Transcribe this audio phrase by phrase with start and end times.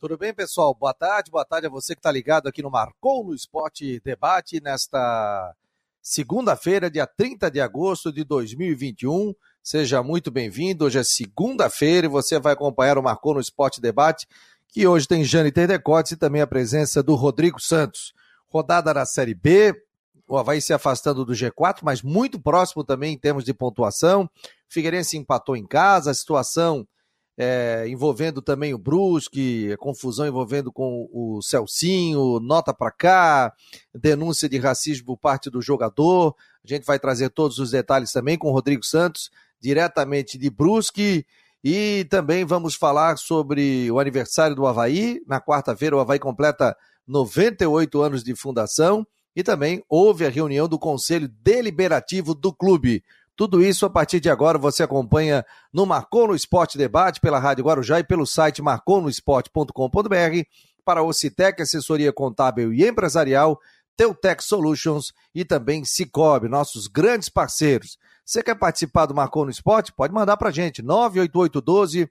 [0.00, 0.72] Tudo bem, pessoal?
[0.72, 4.60] Boa tarde, boa tarde a você que está ligado aqui no Marcou no Esporte Debate
[4.62, 5.52] nesta
[6.00, 9.34] segunda-feira, dia 30 de agosto de 2021.
[9.60, 10.84] Seja muito bem-vindo.
[10.84, 14.28] Hoje é segunda-feira e você vai acompanhar o Marcou no Esporte Debate,
[14.68, 18.12] que hoje tem Jane Terdecotes e também a presença do Rodrigo Santos.
[18.46, 19.74] Rodada na Série B,
[20.28, 24.30] o Havaí se afastando do G4, mas muito próximo também em termos de pontuação.
[24.68, 26.86] Figueirense empatou em casa, a situação
[27.40, 33.52] é, envolvendo também o Brusque, confusão envolvendo com o Celcinho, nota para cá,
[33.94, 36.34] denúncia de racismo por parte do jogador.
[36.64, 41.24] A gente vai trazer todos os detalhes também com o Rodrigo Santos, diretamente de Brusque.
[41.62, 45.20] E também vamos falar sobre o aniversário do Havaí.
[45.24, 46.76] Na quarta-feira, o Havaí completa
[47.06, 49.06] 98 anos de fundação.
[49.36, 53.04] E também houve a reunião do Conselho Deliberativo do clube.
[53.38, 57.64] Tudo isso a partir de agora você acompanha no Marcou no Esporte Debate pela Rádio
[57.64, 60.42] Guarujá e pelo site marconosport.com.br
[60.84, 63.60] para o Citec Assessoria Contábil e Empresarial,
[63.96, 67.96] Teutec Solutions e também Cicobi, nossos grandes parceiros.
[68.24, 69.92] Você quer participar do Marcou no Esporte?
[69.92, 72.10] Pode mandar para a gente, 98812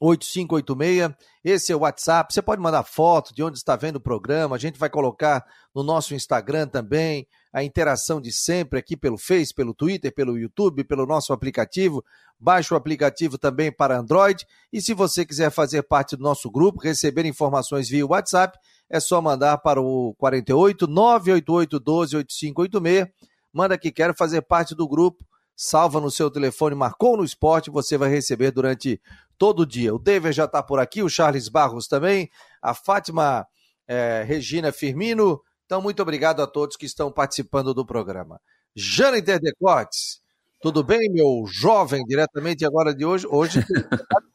[0.00, 1.14] 8586.
[1.44, 2.32] Esse é o WhatsApp.
[2.32, 4.56] Você pode mandar foto de onde está vendo o programa.
[4.56, 9.54] A gente vai colocar no nosso Instagram também a interação de sempre aqui pelo Face,
[9.54, 12.02] pelo Twitter, pelo YouTube, pelo nosso aplicativo.
[12.38, 14.46] Baixe o aplicativo também para Android.
[14.72, 19.20] E se você quiser fazer parte do nosso grupo, receber informações via WhatsApp, é só
[19.20, 23.08] mandar para o 48 988 12 8586.
[23.52, 25.24] Manda que quer fazer parte do grupo
[25.62, 28.98] salva no seu telefone, marcou no esporte, você vai receber durante
[29.36, 29.94] todo dia.
[29.94, 32.30] O David já está por aqui, o Charles Barros também,
[32.62, 33.46] a Fátima
[33.86, 35.38] é, Regina Firmino.
[35.66, 38.40] Então, muito obrigado a todos que estão participando do programa.
[38.74, 40.22] Jâniter Decotes,
[40.62, 43.26] tudo bem, meu jovem, diretamente agora de hoje?
[43.28, 43.62] Hoje,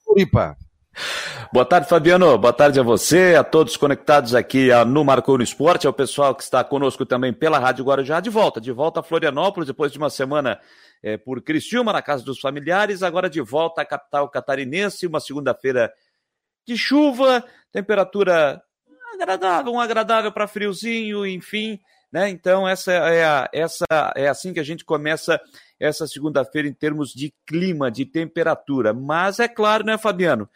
[0.05, 0.55] Curitiba.
[1.51, 2.37] Boa tarde, Fabiano.
[2.37, 6.43] Boa tarde a você, a todos conectados aqui no Marcou no Esporte, ao pessoal que
[6.43, 8.19] está conosco também pela Rádio Guarujá.
[8.19, 10.59] De volta, de volta a Florianópolis, depois de uma semana
[11.03, 15.93] é, por Criciúma, na casa dos familiares, agora de volta à capital catarinense, uma segunda-feira
[16.65, 18.61] de chuva, temperatura
[19.13, 21.79] agradável, um agradável para friozinho, enfim,
[22.11, 22.29] né?
[22.29, 23.85] Então essa é a, essa
[24.15, 25.39] é assim que a gente começa
[25.79, 28.93] essa segunda-feira em termos de clima, de temperatura.
[28.93, 30.49] Mas é claro, né, Fabiano,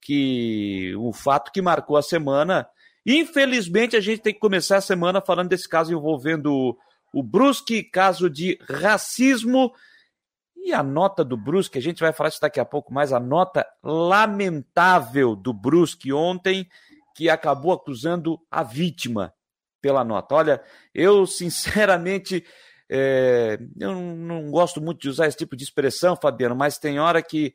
[0.00, 2.68] que o fato que marcou a semana,
[3.04, 6.76] infelizmente a gente tem que começar a semana falando desse caso envolvendo
[7.12, 9.72] o Brusque, caso de racismo.
[10.56, 13.20] E a nota do Brusque, a gente vai falar isso daqui a pouco mais, a
[13.20, 16.68] nota lamentável do Brusque ontem,
[17.14, 19.32] que acabou acusando a vítima
[19.80, 20.34] pela nota.
[20.34, 20.62] Olha,
[20.92, 22.44] eu sinceramente
[22.88, 27.22] é, eu não gosto muito de usar esse tipo de expressão, Fabiano, mas tem hora
[27.22, 27.54] que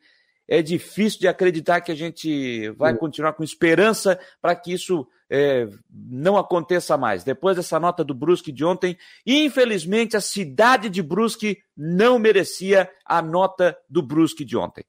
[0.51, 5.66] é difícil de acreditar que a gente vai continuar com esperança para que isso é,
[5.89, 7.23] não aconteça mais.
[7.23, 13.22] Depois dessa nota do Brusque de ontem, infelizmente a cidade de Brusque não merecia a
[13.22, 14.84] nota do Brusque de ontem.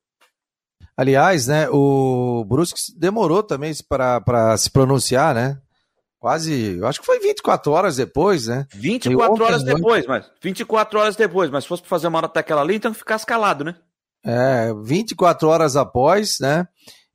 [0.97, 5.61] Aliás, né, o Brusque demorou também para se pronunciar, né?
[6.19, 8.67] Quase, eu acho que foi 24 horas depois, né?
[8.75, 12.75] 24 horas depois, mas 24 horas depois, mas se fosse fazer uma nota daquela ali,
[12.75, 13.77] então ficasse calado, né?
[14.25, 16.67] É, 24 horas após, né?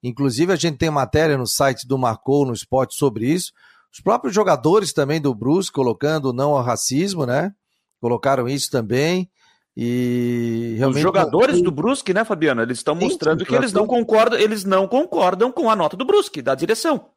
[0.04, 3.52] Inclusive, a gente tem matéria no site do Marcou no Esporte sobre isso.
[3.92, 7.52] Os próprios jogadores também do Brusque colocando não ao racismo, né?
[8.00, 9.30] Colocaram isso também.
[9.76, 10.98] E realmente...
[10.98, 12.62] Os jogadores do Brusque, né, Fabiano?
[12.62, 16.42] Eles estão mostrando que eles não concordam, eles não concordam com a nota do Brusque,
[16.42, 17.10] da direção.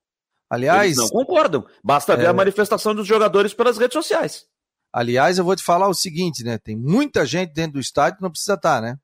[0.49, 1.65] Aliás, eles não concordam.
[1.83, 2.17] Basta é...
[2.17, 4.45] ver a manifestação dos jogadores pelas redes sociais.
[4.93, 6.59] Aliás, eu vou te falar o seguinte, né?
[6.59, 8.97] Tem muita gente dentro do estádio que não precisa estar, né?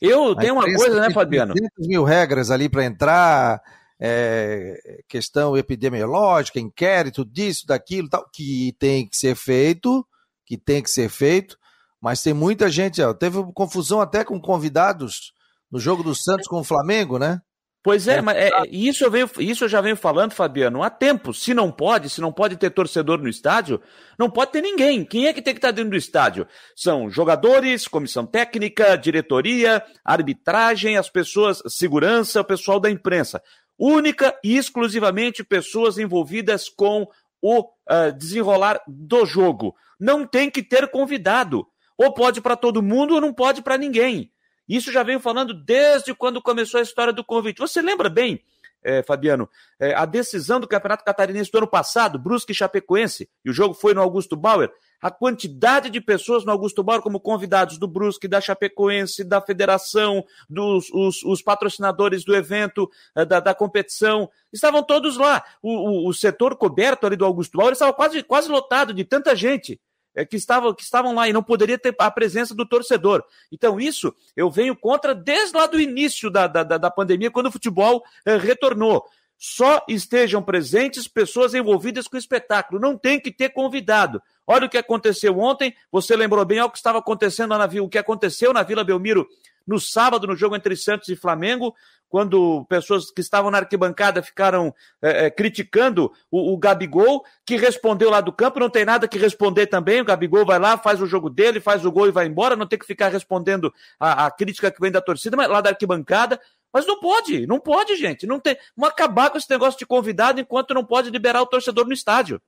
[0.00, 1.54] Eu tenho uma coisa, né, Fabiano?
[1.54, 3.62] 200 mil regras ali para entrar,
[4.00, 10.06] é, questão epidemiológica, inquérito, disso, daquilo, tal, que tem que ser feito,
[10.44, 11.58] que tem que ser feito,
[12.00, 15.32] mas tem muita gente, ó, teve confusão até com convidados
[15.70, 17.40] no jogo do Santos com o Flamengo, né?
[17.86, 20.90] Pois é, é mas é, isso, eu venho, isso eu já venho falando, Fabiano, há
[20.90, 21.32] tempo.
[21.32, 23.80] Se não pode, se não pode ter torcedor no estádio,
[24.18, 25.04] não pode ter ninguém.
[25.04, 26.48] Quem é que tem que estar dentro do estádio?
[26.74, 33.40] São jogadores, comissão técnica, diretoria, arbitragem, as pessoas, segurança, o pessoal da imprensa.
[33.78, 37.06] Única e exclusivamente pessoas envolvidas com
[37.40, 39.76] o uh, desenrolar do jogo.
[40.00, 41.64] Não tem que ter convidado.
[41.96, 44.32] Ou pode para todo mundo ou não pode para ninguém.
[44.68, 47.58] Isso já venho falando desde quando começou a história do convite.
[47.58, 48.42] Você lembra bem,
[48.82, 49.48] é, Fabiano,
[49.80, 53.74] é, a decisão do Campeonato Catarinense do ano passado, Brusque e Chapecoense, e o jogo
[53.74, 54.70] foi no Augusto Bauer,
[55.02, 60.24] a quantidade de pessoas no Augusto Bauer como convidados do Brusque, da Chapecoense, da federação,
[60.48, 65.44] dos os, os patrocinadores do evento, eh, da, da, competição, estavam todos lá.
[65.60, 69.36] O, o, o, setor coberto ali do Augusto Bauer estava quase, quase lotado de tanta
[69.36, 69.80] gente é,
[70.24, 73.24] que, estavam, que estavam lá e não poderia ter a presença do torcedor.
[73.52, 77.52] Então, isso eu venho contra desde lá do início da, da, da pandemia, quando o
[77.52, 79.04] futebol é, retornou
[79.38, 82.80] só estejam presentes pessoas envolvidas com o espetáculo.
[82.80, 84.22] Não tem que ter convidado.
[84.46, 85.74] Olha o que aconteceu ontem.
[85.92, 89.28] Você lembrou bem o que estava acontecendo na o que aconteceu na Vila Belmiro
[89.66, 91.74] no sábado, no jogo entre Santos e Flamengo,
[92.08, 94.72] quando pessoas que estavam na arquibancada ficaram
[95.02, 99.18] é, é, criticando o, o, Gabigol, que respondeu lá do campo, não tem nada que
[99.18, 100.00] responder também.
[100.00, 102.66] O Gabigol vai lá, faz o jogo dele, faz o gol e vai embora, não
[102.66, 106.40] tem que ficar respondendo a, a crítica que vem da torcida, mas lá da arquibancada.
[106.72, 108.26] Mas não pode, não pode, gente.
[108.26, 108.56] Não tem.
[108.76, 112.40] Vamos acabar com esse negócio de convidado enquanto não pode liberar o torcedor no estádio.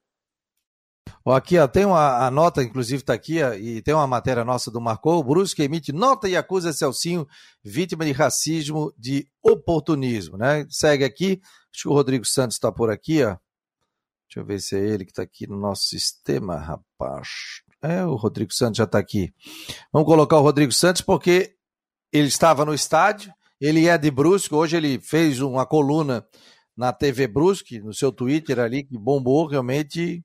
[1.25, 4.45] Ó, aqui ó, tem uma a nota, inclusive está aqui, ó, e tem uma matéria
[4.45, 5.23] nossa do Marcou.
[5.23, 7.27] Brusque emite nota e acusa Celcinho,
[7.63, 10.67] vítima de racismo, de oportunismo, né?
[10.69, 11.41] Segue aqui,
[11.73, 13.37] acho que o Rodrigo Santos está por aqui, ó.
[14.29, 17.29] Deixa eu ver se é ele que está aqui no nosso sistema, rapaz.
[17.81, 19.33] É, o Rodrigo Santos já está aqui.
[19.93, 21.55] Vamos colocar o Rodrigo Santos porque
[22.13, 26.27] ele estava no estádio, ele é de Brusque, hoje ele fez uma coluna
[26.77, 30.25] na TV Brusque, no seu Twitter ali, que bombou realmente.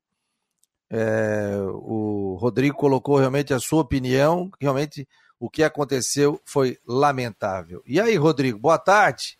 [0.93, 5.07] É, o Rodrigo colocou realmente a sua opinião, realmente
[5.39, 7.81] o que aconteceu foi lamentável.
[7.85, 9.37] E aí, Rodrigo, boa tarde.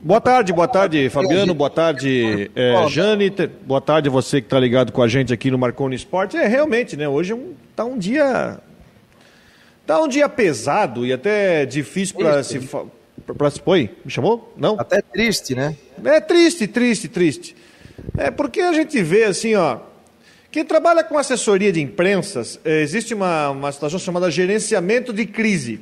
[0.00, 3.30] Boa tarde, boa tarde, Fabiano, boa tarde, é, Jane,
[3.64, 6.36] boa tarde você que está ligado com a gente aqui no Marconi Esporte.
[6.36, 8.60] É, realmente, né, hoje está é um, tá um dia
[9.88, 12.60] Tá um dia pesado e até difícil para se.
[13.38, 14.52] Pra, se Oi, me chamou?
[14.54, 14.78] Não?
[14.78, 15.74] Até triste, né?
[16.04, 17.56] É triste, triste, triste.
[18.14, 19.78] É porque a gente vê assim, ó.
[20.50, 25.80] Quem trabalha com assessoria de imprensas, é, existe uma, uma situação chamada gerenciamento de crise.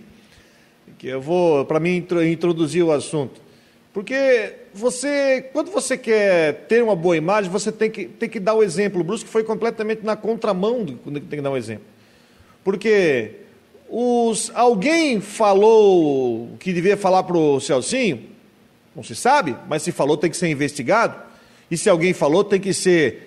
[0.98, 3.40] Que eu vou, para mim, introduzir o assunto.
[3.92, 8.54] Porque você, quando você quer ter uma boa imagem, você tem que, tem que dar
[8.54, 9.00] o exemplo.
[9.00, 11.84] O Brusque foi completamente na contramão do que tem que dar um exemplo.
[12.64, 13.36] Porque
[13.88, 18.22] os, alguém falou que devia falar para o Celcinho?
[18.94, 21.16] Não se sabe, mas se falou tem que ser investigado.
[21.70, 23.25] E se alguém falou tem que ser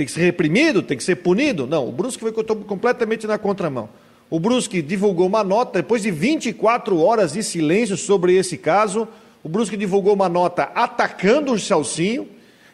[0.00, 1.66] tem que ser reprimido, tem que ser punido?
[1.66, 3.90] Não, o Brusque foi completamente na contramão.
[4.30, 9.06] O Brusque divulgou uma nota, depois de 24 horas de silêncio sobre esse caso,
[9.44, 12.26] o Brusque divulgou uma nota atacando o Celcinho,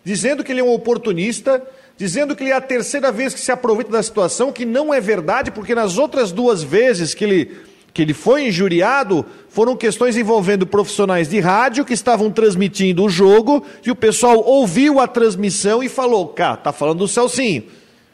[0.04, 1.60] dizendo que ele é um oportunista,
[1.96, 5.00] dizendo que ele é a terceira vez que se aproveita da situação, que não é
[5.00, 7.56] verdade, porque nas outras duas vezes que ele,
[7.96, 13.64] que ele foi injuriado, foram questões envolvendo profissionais de rádio que estavam transmitindo o jogo,
[13.82, 17.64] e o pessoal ouviu a transmissão e falou: cara, tá falando do Celcinho.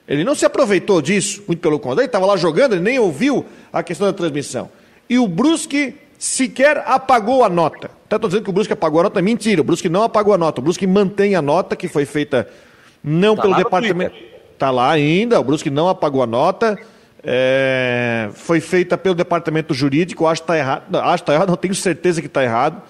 [0.06, 3.44] Ele não se aproveitou disso, muito pelo contrário, ele estava lá jogando, ele nem ouviu
[3.72, 4.70] a questão da transmissão.
[5.10, 7.90] E o Brusque sequer apagou a nota.
[8.06, 10.38] Até estou dizendo que o Brusque apagou a nota, mentira, o Brusque não apagou a
[10.38, 12.48] nota, o Brusque mantém a nota que foi feita
[13.02, 14.14] não tá pelo departamento.
[14.52, 16.78] Está lá ainda, o Brusque não apagou a nota.
[17.24, 20.96] É, foi feita pelo departamento jurídico, acho que está errado.
[20.96, 22.82] Acho que está errado, não tenho certeza que está errado.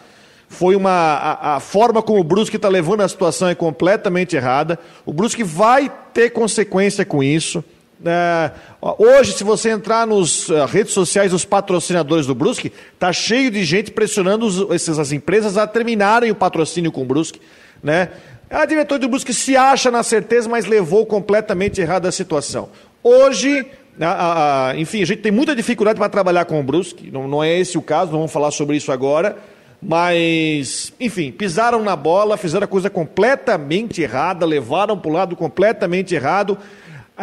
[0.48, 0.90] Foi uma.
[0.90, 4.78] A, a, forma como o Brusque está levando a situação é completamente errada.
[5.04, 7.64] O Brusque vai ter consequência com isso.
[8.04, 8.50] É,
[8.98, 13.64] hoje, se você entrar nas uh, redes sociais dos patrocinadores do Brusque, tá cheio de
[13.64, 17.40] gente pressionando os, essas empresas a terminarem o patrocínio com o Brusque.
[17.82, 18.08] Né?
[18.50, 22.68] A diretoria do Brusque se acha na certeza, mas levou completamente errada a situação.
[23.02, 23.66] Hoje,
[24.00, 27.42] a, a, enfim, a gente tem muita dificuldade para trabalhar com o Brusque, não, não
[27.42, 29.36] é esse o caso, não vamos falar sobre isso agora,
[29.82, 36.14] mas, enfim, pisaram na bola, fizeram a coisa completamente errada, levaram para o lado completamente
[36.14, 36.56] errado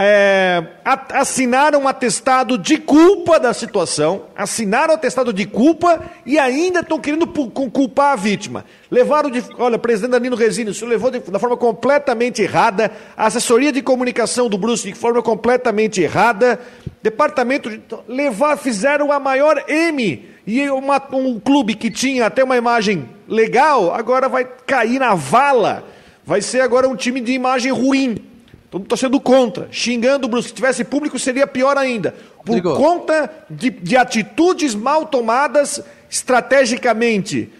[0.02, 6.80] é, assinaram um atestado de culpa da situação, assinaram um atestado de culpa e ainda
[6.80, 8.64] estão querendo culpar a vítima.
[8.90, 9.44] Levaram de.
[9.58, 14.48] Olha, presidente Danilo Resino, isso levou de, da forma completamente errada, a assessoria de comunicação
[14.48, 16.62] do Bruce de forma completamente errada,
[17.04, 17.70] departamento.
[17.70, 20.30] De, levar, fizeram a maior M.
[20.48, 25.84] E uma, um clube que tinha até uma imagem legal, agora vai cair na vala.
[26.26, 28.29] Vai ser agora um time de imagem ruim.
[28.70, 30.50] Todo mundo está sendo contra, xingando o Brusque.
[30.50, 32.14] Se tivesse público, seria pior ainda.
[32.46, 32.76] Por Digo.
[32.76, 37.52] conta de, de atitudes mal tomadas estrategicamente.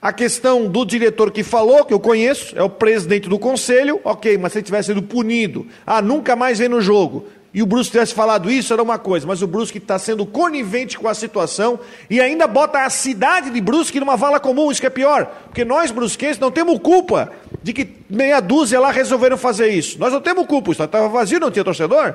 [0.00, 4.36] A questão do diretor que falou, que eu conheço, é o presidente do conselho, ok,
[4.36, 7.26] mas se ele tivesse sido punido, ah, nunca mais vem no jogo.
[7.54, 10.98] E o Brusque tivesse falado isso, era uma coisa, mas o Brusque está sendo conivente
[10.98, 11.78] com a situação
[12.08, 15.64] e ainda bota a cidade de Brusque numa vala comum, isso que é pior, porque
[15.64, 17.30] nós brusquenses não temos culpa
[17.62, 19.98] de que meia dúzia lá resolveram fazer isso.
[19.98, 22.14] Nós não temos culpa, o estava vazio, não tinha torcedor,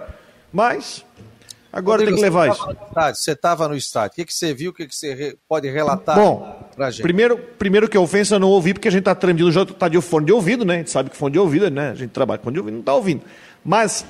[0.51, 1.05] mas
[1.71, 2.67] agora Rodrigo, tem que levar isso.
[3.13, 6.15] Você estava no estádio, o que, que você viu, o que, que você pode relatar
[6.15, 7.03] Bom, pra gente?
[7.03, 9.87] Primeiro, primeiro que ofensa eu não ouvi, porque a gente está transmitindo o jogo, está
[9.87, 10.75] de fone de ouvido, né?
[10.75, 11.91] A gente sabe que fone de ouvido, né?
[11.91, 13.21] A gente trabalha com fone de ouvido, não está ouvindo.
[13.63, 14.03] Mas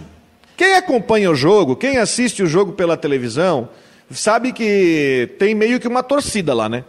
[0.57, 3.69] quem acompanha o jogo, quem assiste o jogo pela televisão,
[4.09, 6.83] sabe que tem meio que uma torcida lá, né?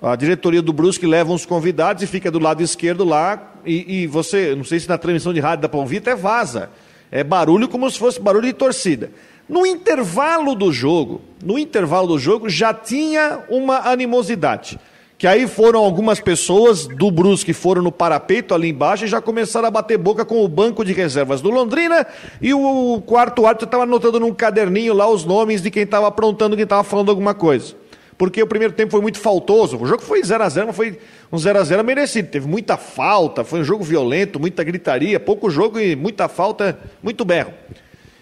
[0.00, 3.54] A diretoria do Brusque leva uns convidados e fica do lado esquerdo lá.
[3.66, 6.70] E, e você, não sei se na transmissão de rádio dá para ouvir, até vaza.
[7.10, 9.10] É barulho como se fosse barulho de torcida.
[9.48, 14.78] No intervalo do jogo, no intervalo do jogo já tinha uma animosidade.
[15.18, 19.66] Que aí foram algumas pessoas do Brusque foram no parapeito ali embaixo e já começaram
[19.66, 22.06] a bater boca com o banco de reservas do Londrina
[22.40, 26.54] e o quarto árbitro estava anotando num caderninho lá os nomes de quem estava aprontando,
[26.54, 27.74] quem estava falando alguma coisa.
[28.16, 29.76] Porque o primeiro tempo foi muito faltoso.
[29.76, 30.96] O jogo foi 0 a 0 mas foi
[31.32, 32.28] um 0 a 0 merecido.
[32.28, 37.24] Teve muita falta, foi um jogo violento, muita gritaria, pouco jogo e muita falta, muito
[37.24, 37.52] berro.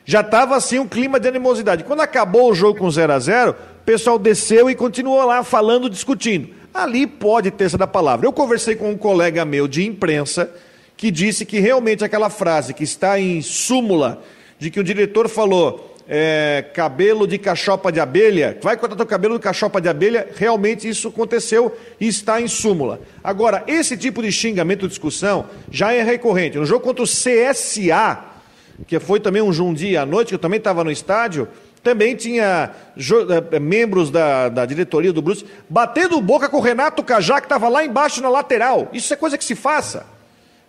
[0.07, 1.85] Já estava assim um clima de animosidade.
[1.85, 5.91] Quando acabou o jogo com 0 a 0 o pessoal desceu e continuou lá falando,
[5.91, 6.56] discutindo.
[6.77, 8.27] Ali pode ter essa da palavra.
[8.27, 10.51] Eu conversei com um colega meu de imprensa
[10.95, 14.23] que disse que realmente aquela frase que está em súmula,
[14.59, 19.37] de que o diretor falou é, cabelo de cachopa de abelha, vai cortar teu cabelo
[19.37, 23.01] de cachopa de abelha, realmente isso aconteceu e está em súmula.
[23.25, 26.59] Agora, esse tipo de xingamento, discussão, já é recorrente.
[26.59, 28.23] No jogo contra o CSA,
[28.87, 31.49] que foi também um, um dia à noite, que eu também estava no estádio,
[31.87, 37.41] também tinha eh, membros da, da diretoria do Bruce batendo boca com o Renato Cajá,
[37.41, 38.89] que estava lá embaixo na lateral.
[38.93, 40.05] Isso é coisa que se faça.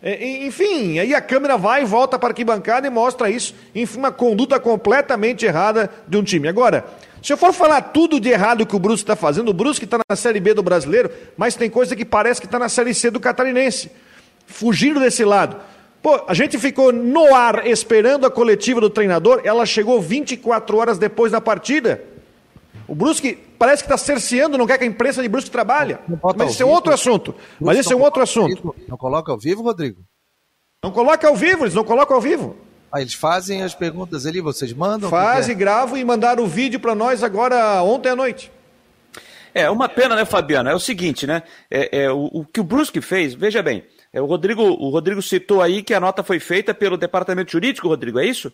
[0.04, 3.56] É, enfim, aí a câmera vai e volta para a arquibancada e mostra isso.
[3.74, 6.48] Enfim, uma conduta completamente errada de um time.
[6.48, 6.86] Agora,
[7.24, 10.00] se eu for falar tudo de errado que o Brusque está fazendo, o Brusque está
[10.08, 13.10] na Série B do brasileiro, mas tem coisa que parece que está na Série C
[13.10, 13.90] do catarinense.
[14.46, 15.58] Fugindo desse lado.
[16.08, 20.98] Pô, a gente ficou no ar esperando a coletiva do treinador, ela chegou 24 horas
[20.98, 22.02] depois da partida.
[22.88, 25.98] O Brusque parece que está cerceando, não quer que a imprensa de Brusque trabalhe.
[26.38, 27.36] Mas esse é outro assunto.
[27.60, 28.74] Mas esse é um outro assunto.
[28.88, 30.02] Não coloca ao vivo, Rodrigo?
[30.82, 32.56] Não coloca ao vivo, eles não colocam ao vivo.
[32.90, 35.10] Ah, eles fazem as perguntas ali, vocês mandam?
[35.10, 35.58] Fazem, é?
[35.58, 38.50] gravam e mandaram o vídeo para nós agora ontem à noite.
[39.54, 40.70] É, uma pena, né, Fabiano?
[40.70, 41.44] É o seguinte, né?
[41.70, 43.84] É, é o, o que o Brusque fez, veja bem,
[44.18, 47.88] é, o, Rodrigo, o Rodrigo citou aí que a nota foi feita pelo departamento jurídico,
[47.88, 48.52] Rodrigo, é isso?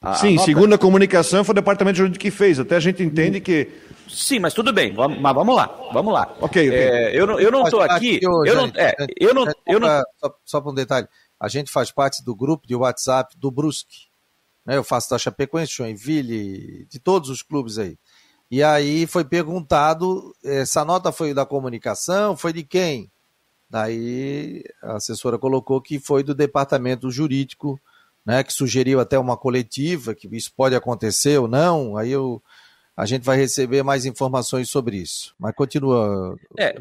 [0.00, 0.44] A, Sim, a nota...
[0.44, 2.58] segundo a comunicação, foi o departamento jurídico que fez.
[2.58, 3.70] Até a gente entende que.
[4.08, 4.94] Sim, mas tudo bem.
[4.94, 6.34] Vamos, mas vamos lá, vamos lá.
[6.40, 6.78] Ok, ok.
[6.78, 8.18] É, eu não, eu não estou aqui.
[8.22, 9.88] eu não, é, eu não, eu não...
[10.16, 11.06] Só, só para um detalhe.
[11.38, 14.06] A gente faz parte do grupo de WhatsApp do Brusque.
[14.64, 14.78] Né?
[14.78, 17.98] Eu faço da Chapecoense, Joinville, de todos os clubes aí.
[18.50, 23.10] E aí foi perguntado, essa nota foi da comunicação, foi de quem?
[23.68, 27.80] Daí a assessora colocou que foi do departamento jurídico,
[28.24, 31.96] né, que sugeriu até uma coletiva, que isso pode acontecer ou não.
[31.96, 32.42] Aí eu,
[32.96, 35.34] a gente vai receber mais informações sobre isso.
[35.38, 36.34] Mas continua.
[36.58, 36.74] É,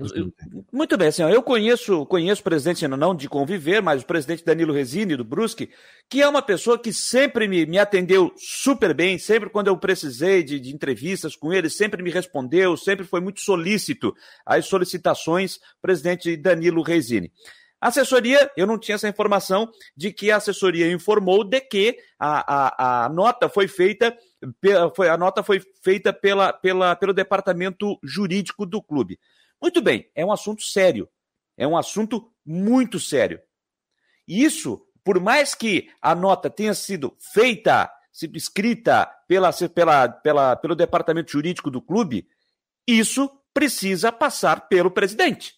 [0.71, 4.73] muito bem, assim, eu conheço, conheço o presidente, não de conviver, mas o presidente Danilo
[4.73, 5.69] Resini, do Brusque,
[6.09, 10.41] que é uma pessoa que sempre me, me atendeu super bem, sempre quando eu precisei
[10.41, 16.37] de, de entrevistas com ele, sempre me respondeu, sempre foi muito solícito às solicitações, presidente
[16.37, 17.29] Danilo Resini.
[17.81, 23.03] A assessoria, eu não tinha essa informação de que a assessoria informou de que a,
[23.03, 24.15] a, a nota foi feita
[24.95, 29.19] foi, a nota foi feita pela, pela, pelo departamento jurídico do clube.
[29.61, 31.09] Muito bem, é um assunto sério.
[31.57, 33.39] É um assunto muito sério.
[34.27, 40.75] Isso, por mais que a nota tenha sido feita, sido escrita pela, pela, pela, pelo
[40.75, 42.27] departamento jurídico do clube,
[42.87, 45.53] isso precisa passar pelo presidente.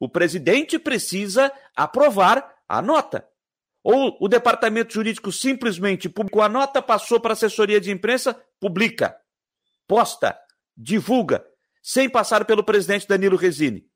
[0.00, 3.27] O presidente precisa aprovar a nota.
[3.90, 9.16] Ou o departamento jurídico simplesmente publicou a nota, passou para a assessoria de imprensa, publica,
[9.86, 10.38] posta,
[10.76, 11.42] divulga,
[11.82, 13.86] sem passar pelo presidente Danilo Resini.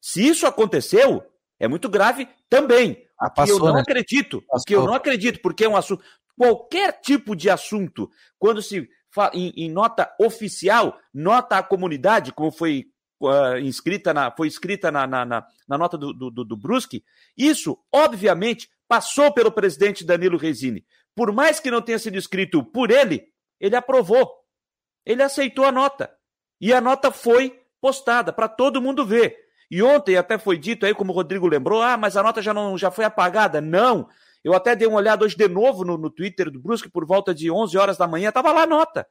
[0.00, 1.22] Se isso aconteceu,
[1.60, 3.06] é muito grave também.
[3.20, 3.80] Ah, passou, eu não né?
[3.82, 4.64] acredito, passou.
[4.64, 6.02] que eu não acredito, porque é um assunto.
[6.38, 8.08] Qualquer tipo de assunto,
[8.38, 12.86] quando se fala em, em nota oficial, nota à comunidade, como foi
[13.20, 17.04] uh, inscrita na, foi escrita na, na, na, na nota do, do, do Brusque,
[17.36, 20.84] isso, obviamente, passou pelo presidente Danilo Resini.
[21.14, 23.26] Por mais que não tenha sido escrito por ele,
[23.60, 24.30] ele aprovou.
[25.04, 26.10] Ele aceitou a nota.
[26.60, 29.36] E a nota foi postada para todo mundo ver.
[29.70, 32.54] E ontem até foi dito aí, como o Rodrigo lembrou, ah, mas a nota já
[32.54, 33.60] não já foi apagada.
[33.60, 34.08] Não.
[34.42, 37.34] Eu até dei uma olhada hoje de novo no, no Twitter do Brusque por volta
[37.34, 39.06] de 11 horas da manhã, tava lá a nota.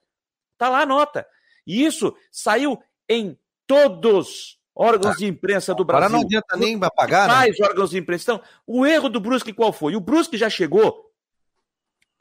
[0.57, 1.25] Tá lá a nota.
[1.65, 6.05] E isso saiu em todos órgãos de imprensa do Brasil.
[6.05, 7.33] Agora não adianta nem apagar, né?
[7.35, 8.23] Mais órgãos de imprensa.
[8.23, 9.95] Então, o erro do Brusque qual foi?
[9.95, 11.11] O Brusque já chegou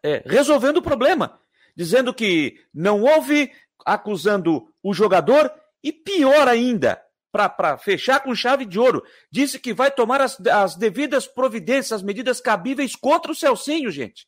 [0.03, 1.39] é, resolvendo o problema,
[1.77, 3.53] dizendo que não houve,
[3.85, 9.91] acusando o jogador e pior ainda, para fechar com chave de ouro, disse que vai
[9.91, 14.27] tomar as, as devidas providências, as medidas cabíveis contra o Celcinho, gente.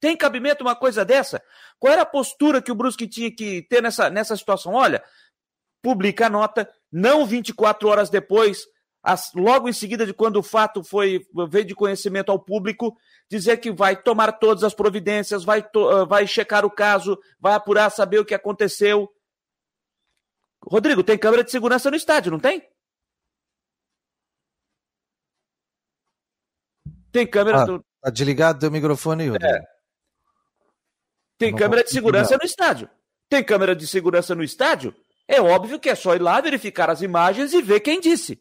[0.00, 1.42] Tem cabimento uma coisa dessa?
[1.78, 4.72] Qual era a postura que o Brusque tinha que ter nessa, nessa situação?
[4.72, 5.02] Olha,
[5.82, 8.66] publica a nota, não 24 horas depois,
[9.02, 12.96] as, logo em seguida de quando o fato foi veio de conhecimento ao público,
[13.30, 17.54] dizer que vai tomar todas as providências, vai, to, uh, vai checar o caso, vai
[17.54, 19.08] apurar, saber o que aconteceu.
[20.64, 22.68] Rodrigo, tem câmera de segurança no estádio, não tem?
[27.12, 27.62] Tem câmera.
[27.62, 27.84] Ah, do...
[28.02, 29.54] Tá desligado teu microfone, Rodrigo.
[29.54, 29.76] É.
[31.38, 32.90] Tem câmera de segurança no estádio.
[33.28, 34.94] Tem câmera de segurança no estádio?
[35.28, 38.40] É óbvio que é só ir lá verificar as imagens e ver quem disse.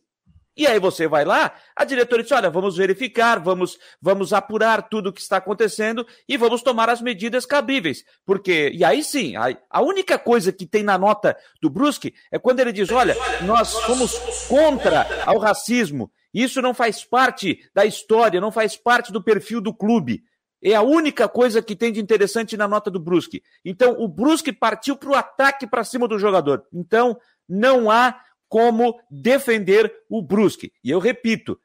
[0.57, 5.09] E aí você vai lá, a diretoria diz: olha, vamos verificar, vamos, vamos apurar tudo
[5.09, 8.05] o que está acontecendo e vamos tomar as medidas cabíveis.
[8.25, 12.39] Porque, e aí sim, a, a única coisa que tem na nota do Brusque é
[12.39, 16.09] quando ele diz: olha, nós somos contra ao racismo.
[16.33, 20.23] Isso não faz parte da história, não faz parte do perfil do clube.
[20.67, 23.43] É a única coisa que tem de interessante na nota do Brusque.
[23.63, 26.63] Então, o Brusque partiu para o ataque para cima do jogador.
[26.73, 27.15] Então,
[27.47, 28.19] não há
[28.49, 30.71] como defender o Brusque.
[30.83, 31.59] E eu repito,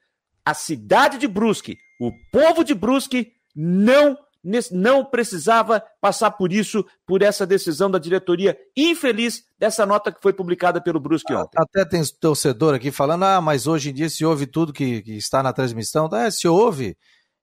[0.45, 4.19] a cidade de Brusque, o povo de Brusque não
[4.73, 10.33] não precisava passar por isso, por essa decisão da diretoria infeliz dessa nota que foi
[10.33, 11.59] publicada pelo Brusque ontem.
[11.59, 15.12] Até tem torcedor aqui falando, ah, mas hoje em dia se ouve tudo que, que
[15.19, 16.09] está na transmissão.
[16.14, 16.97] É, se ouve.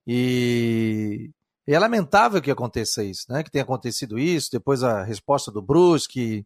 [0.07, 1.29] E,
[1.67, 3.43] e é lamentável que aconteça isso, né?
[3.43, 6.45] Que tenha acontecido isso, depois a resposta do Brusque,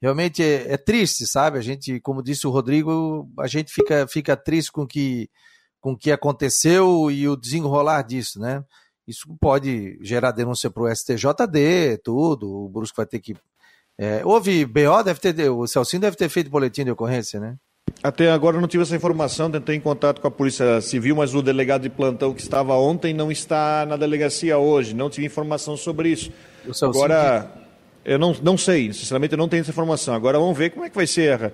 [0.00, 1.58] realmente é, é, triste, sabe?
[1.58, 5.28] A gente, como disse o Rodrigo, a gente fica, fica triste com que,
[5.80, 8.64] com o que aconteceu e o desenrolar disso, né?
[9.06, 12.48] Isso pode gerar denúncia para o STJD, tudo.
[12.48, 13.34] O Brusco vai ter que.
[13.98, 17.56] É, houve BO, deve ter, o Celcinho deve ter feito boletim de ocorrência, né?
[18.02, 21.40] Até agora não tive essa informação, tentei em contato com a Polícia Civil, mas o
[21.40, 26.08] delegado de plantão que estava ontem não está na delegacia hoje, não tive informação sobre
[26.08, 26.32] isso.
[26.82, 27.48] Agora,
[28.04, 30.14] eu não, não sei, sinceramente eu não tenho essa informação.
[30.14, 31.52] Agora vamos ver como é que vai ser.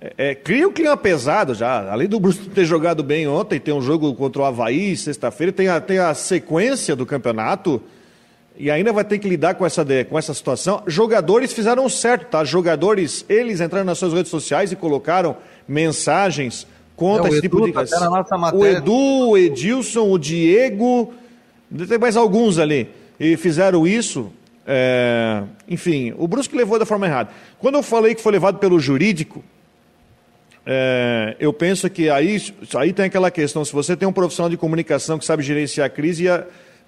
[0.00, 1.90] É, é, cria um clima pesado já.
[1.90, 5.66] Além do Bruno ter jogado bem ontem, tem um jogo contra o Havaí sexta-feira, tem
[5.66, 7.82] a, tem a sequência do campeonato
[8.56, 10.84] e ainda vai ter que lidar com essa, com essa situação.
[10.86, 12.44] Jogadores fizeram certo, tá?
[12.44, 17.72] Jogadores, eles entraram nas suas redes sociais e colocaram mensagens contra é, esse tipo de.
[17.72, 21.12] Tá o Edu, o Edilson, o Diego,
[21.88, 22.88] tem mais alguns ali.
[23.18, 24.32] E fizeram isso
[24.66, 27.30] é, enfim, o Brusque levou da forma errada.
[27.58, 29.42] Quando eu falei que foi levado pelo jurídico,
[30.64, 32.40] é, eu penso que aí,
[32.76, 35.90] aí tem aquela questão: se você tem um profissional de comunicação que sabe gerenciar a
[35.90, 36.46] crise, ia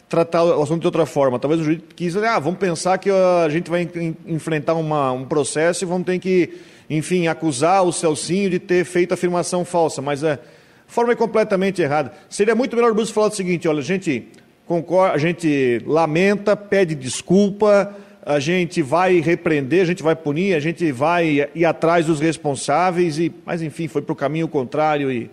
[0.09, 1.39] tratar o assunto de outra forma.
[1.39, 3.89] Talvez o jurídico quis, ah, vamos pensar que a gente vai
[4.27, 6.57] enfrentar uma, um processo e vamos ter que,
[6.89, 10.03] enfim, acusar o Celcinho de ter feito afirmação falsa.
[10.03, 10.39] Mas é, a
[10.87, 12.13] forma é completamente errada.
[12.29, 14.29] Seria muito melhor o Brusque falar o seguinte: olha, gente
[14.67, 17.95] concorda, a gente lamenta, pede desculpa,
[18.25, 23.19] a gente vai repreender, a gente vai punir, a gente vai ir atrás dos responsáveis,
[23.19, 25.31] e, mas enfim, foi para o caminho contrário e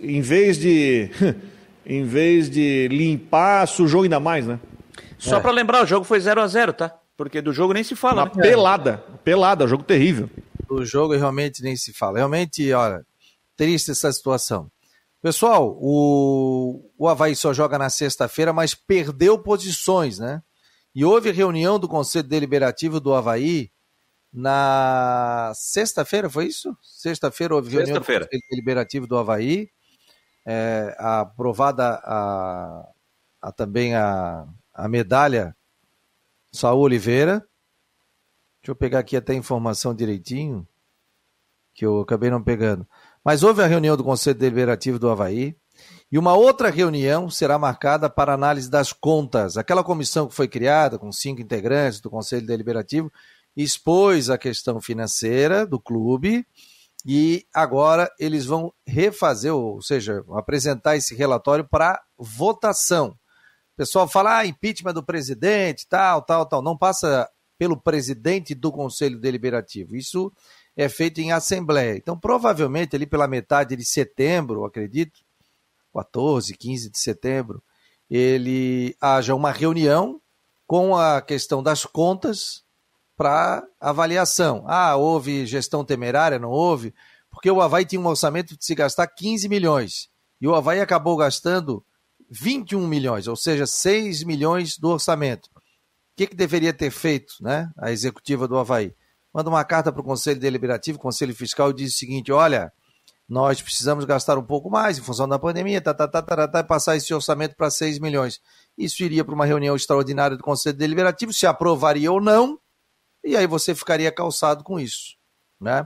[0.00, 1.10] em vez de
[1.86, 4.58] em vez de limpar, sujou ainda mais, né?
[5.16, 5.40] Só é.
[5.40, 6.94] para lembrar, o jogo foi 0 a 0 tá?
[7.18, 8.22] Porque do jogo nem se fala.
[8.22, 8.42] Uma né?
[8.42, 10.30] pelada, pelada, jogo terrível.
[10.68, 12.18] Do jogo realmente nem se fala.
[12.18, 13.04] Realmente, olha,
[13.56, 14.70] triste essa situação.
[15.20, 20.40] Pessoal, o, o Havaí só joga na sexta-feira, mas perdeu posições, né?
[20.94, 23.72] E houve reunião do Conselho Deliberativo do Havaí
[24.32, 26.76] na sexta-feira, foi isso?
[26.80, 29.68] Sexta-feira houve reunião do Conselho Deliberativo do Havaí,
[30.46, 32.88] é, aprovada a,
[33.42, 35.56] a, também a, a medalha
[36.52, 37.46] Saúl Oliveira.
[38.60, 40.66] Deixa eu pegar aqui até a informação direitinho,
[41.74, 42.86] que eu acabei não pegando.
[43.24, 45.56] Mas houve a reunião do Conselho Deliberativo do Havaí
[46.10, 49.56] e uma outra reunião será marcada para análise das contas.
[49.56, 53.12] Aquela comissão que foi criada com cinco integrantes do Conselho Deliberativo
[53.56, 56.46] expôs a questão financeira do clube
[57.04, 63.17] e agora eles vão refazer, ou seja, apresentar esse relatório para votação.
[63.78, 66.60] Pessoal fala, ah, impeachment do presidente, tal, tal, tal.
[66.60, 69.94] Não passa pelo presidente do Conselho Deliberativo.
[69.94, 70.32] Isso
[70.76, 71.96] é feito em assembleia.
[71.96, 75.20] Então, provavelmente, ali pela metade de setembro, acredito,
[75.94, 77.62] 14, 15 de setembro,
[78.10, 80.20] ele haja uma reunião
[80.66, 82.64] com a questão das contas
[83.16, 84.64] para avaliação.
[84.66, 86.92] Ah, houve gestão temerária, não houve?
[87.30, 90.10] Porque o Havaí tinha um orçamento de se gastar 15 milhões
[90.40, 91.84] e o Havaí acabou gastando
[92.30, 95.46] 21 milhões, ou seja, 6 milhões do orçamento.
[95.54, 95.60] O
[96.16, 98.94] que, que deveria ter feito né, a executiva do Havaí?
[99.32, 102.72] Manda uma carta para o Conselho Deliberativo, Conselho Fiscal, e diz o seguinte: olha,
[103.28, 106.64] nós precisamos gastar um pouco mais em função da pandemia, tá, tá, tá, tá, tá,
[106.64, 108.40] passar esse orçamento para 6 milhões.
[108.76, 112.58] Isso iria para uma reunião extraordinária do Conselho Deliberativo, se aprovaria ou não,
[113.22, 115.16] e aí você ficaria calçado com isso.
[115.60, 115.84] Né?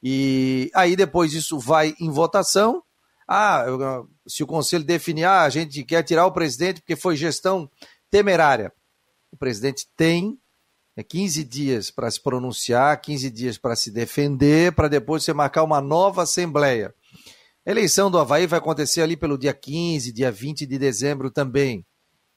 [0.00, 2.82] E aí depois isso vai em votação.
[3.26, 3.64] Ah,
[4.26, 7.70] se o Conselho definir, ah, a gente quer tirar o presidente porque foi gestão
[8.10, 8.72] temerária.
[9.32, 10.38] O presidente tem
[11.02, 15.80] 15 dias para se pronunciar, 15 dias para se defender, para depois você marcar uma
[15.80, 16.94] nova assembleia.
[17.66, 21.84] A eleição do Havaí vai acontecer ali pelo dia 15, dia 20 de dezembro também.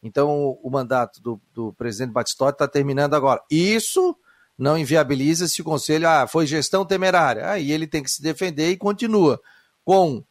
[0.02, 3.42] Então, o mandato do, do presidente Batistotti está terminando agora.
[3.52, 4.16] Isso
[4.58, 7.50] não inviabiliza se o conselho ah, foi gestão temerária.
[7.50, 9.40] Aí ele tem que se defender e continua
[9.84, 10.24] com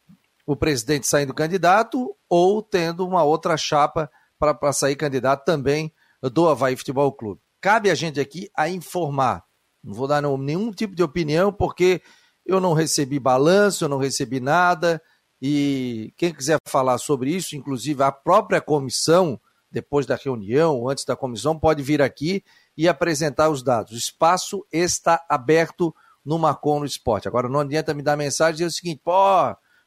[0.47, 6.77] o presidente saindo candidato ou tendo uma outra chapa para sair candidato também do Havaí
[6.77, 7.41] Futebol Clube.
[7.61, 9.45] Cabe a gente aqui a informar.
[9.83, 12.01] Não vou dar nenhum tipo de opinião, porque
[12.45, 15.03] eu não recebi balanço, eu não recebi nada.
[15.43, 21.17] E quem quiser falar sobre isso, inclusive a própria comissão, depois da reunião, antes da
[21.17, 22.45] comissão, pode vir aqui
[22.77, 23.93] e apresentar os dados.
[23.93, 27.29] O espaço está aberto no Marcon no Esporte.
[27.29, 29.13] Agora não adianta me dar mensagem e dizer o seguinte, pô,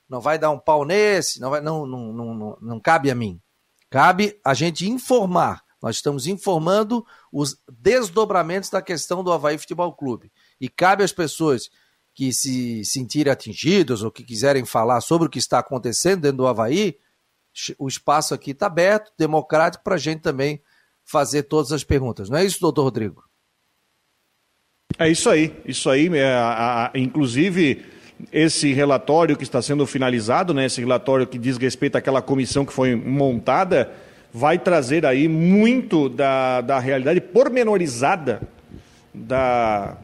[0.10, 3.16] não vai dar um pau nesse, não, vai, não, não, não, não, não cabe a
[3.16, 3.40] mim.
[3.90, 5.64] Cabe a gente informar.
[5.82, 10.32] Nós estamos informando os desdobramentos da questão do Havaí Futebol Clube.
[10.60, 11.70] E cabe às pessoas
[12.14, 16.48] que se sentirem atingidas ou que quiserem falar sobre o que está acontecendo dentro do
[16.48, 16.98] Havaí,
[17.78, 20.62] o espaço aqui está aberto, democrático, para a gente também
[21.06, 22.30] fazer todas as perguntas.
[22.30, 23.24] Não é isso, doutor Rodrigo?
[24.98, 26.08] É isso aí, isso aí.
[26.16, 27.86] É, a, a, inclusive,
[28.32, 32.74] esse relatório que está sendo finalizado, né, esse relatório que diz respeito àquela comissão que
[32.74, 33.92] foi montada,
[34.34, 38.42] vai trazer aí muito da, da realidade pormenorizada
[39.14, 39.98] da,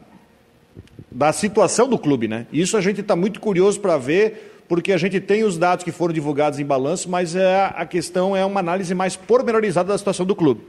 [1.10, 2.26] da situação do clube.
[2.26, 2.46] Né?
[2.52, 5.92] Isso a gente está muito curioso para ver porque a gente tem os dados que
[5.92, 10.26] foram divulgados em balanço, mas é, a questão é uma análise mais pormenorizada da situação
[10.26, 10.60] do clube.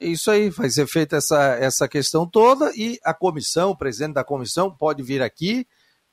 [0.00, 4.24] Isso aí, vai ser feita essa, essa questão toda e a comissão, o presidente da
[4.24, 5.64] comissão, pode vir aqui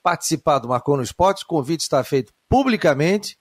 [0.03, 1.43] participar do Marcou no Esporte.
[1.43, 3.37] O convite está feito publicamente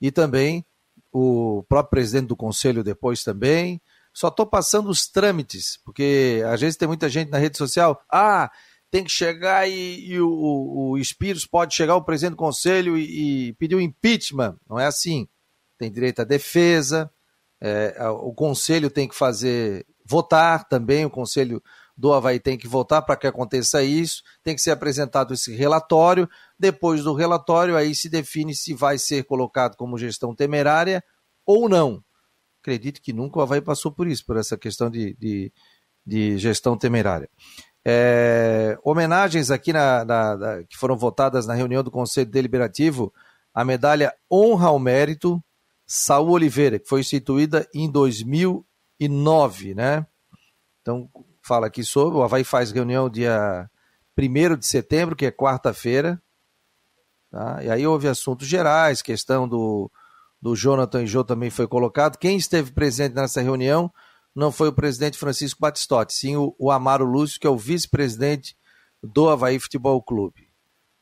[0.00, 0.64] e também
[1.12, 3.80] o próprio presidente do conselho depois também.
[4.12, 8.02] Só estou passando os trâmites, porque às vezes tem muita gente na rede social.
[8.10, 8.50] Ah,
[8.90, 10.28] tem que chegar e, e o,
[10.90, 14.56] o, Espírito pode chegar o presidente do conselho e, e pedir o impeachment.
[14.68, 15.28] Não é assim.
[15.78, 17.10] Tem direito à defesa,
[17.60, 21.62] é, o conselho tem que fazer votar também, o conselho
[22.00, 26.26] do Havaí tem que votar para que aconteça isso, tem que ser apresentado esse relatório.
[26.58, 31.04] Depois do relatório, aí se define se vai ser colocado como gestão temerária
[31.44, 32.02] ou não.
[32.62, 35.52] Acredito que nunca o Havaí passou por isso, por essa questão de, de,
[36.06, 37.28] de gestão temerária.
[37.84, 43.12] É, homenagens aqui na, na, na, que foram votadas na reunião do Conselho Deliberativo,
[43.52, 45.42] a medalha Honra ao Mérito,
[45.86, 50.06] Saúl Oliveira, que foi instituída em 2009, né?
[50.80, 51.10] Então,
[51.50, 53.68] fala aqui sobre, o Havaí faz reunião dia
[54.16, 56.22] 1 de setembro, que é quarta-feira,
[57.28, 57.58] tá?
[57.64, 59.90] E aí houve assuntos gerais, questão do,
[60.40, 62.18] do Jonathan Jô também foi colocado.
[62.18, 63.92] Quem esteve presente nessa reunião
[64.32, 68.56] não foi o presidente Francisco Batistotti, sim o, o Amaro Lúcio, que é o vice-presidente
[69.02, 70.48] do Havaí Futebol Clube.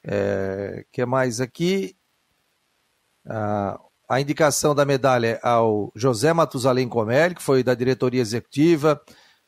[0.03, 1.95] É, que mais aqui?
[3.27, 8.99] Ah, a indicação da medalha é ao José Matusalém Comelli, que foi da diretoria executiva,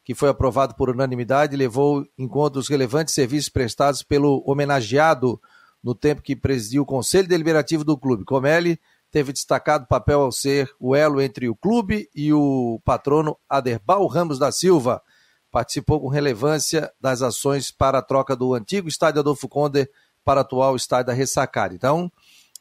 [0.04, 5.40] que foi aprovado por unanimidade levou em conta os relevantes serviços prestados pelo homenageado
[5.82, 8.24] no tempo que presidiu o Conselho Deliberativo do clube.
[8.24, 8.78] Comelli
[9.10, 14.38] teve destacado papel ao ser o elo entre o clube e o patrono Aderbal Ramos
[14.38, 15.02] da Silva.
[15.50, 19.88] Participou com relevância das ações para a troca do antigo estádio Adolfo Conde
[20.24, 21.74] para o atual estádio da Ressacada.
[21.74, 22.10] Então,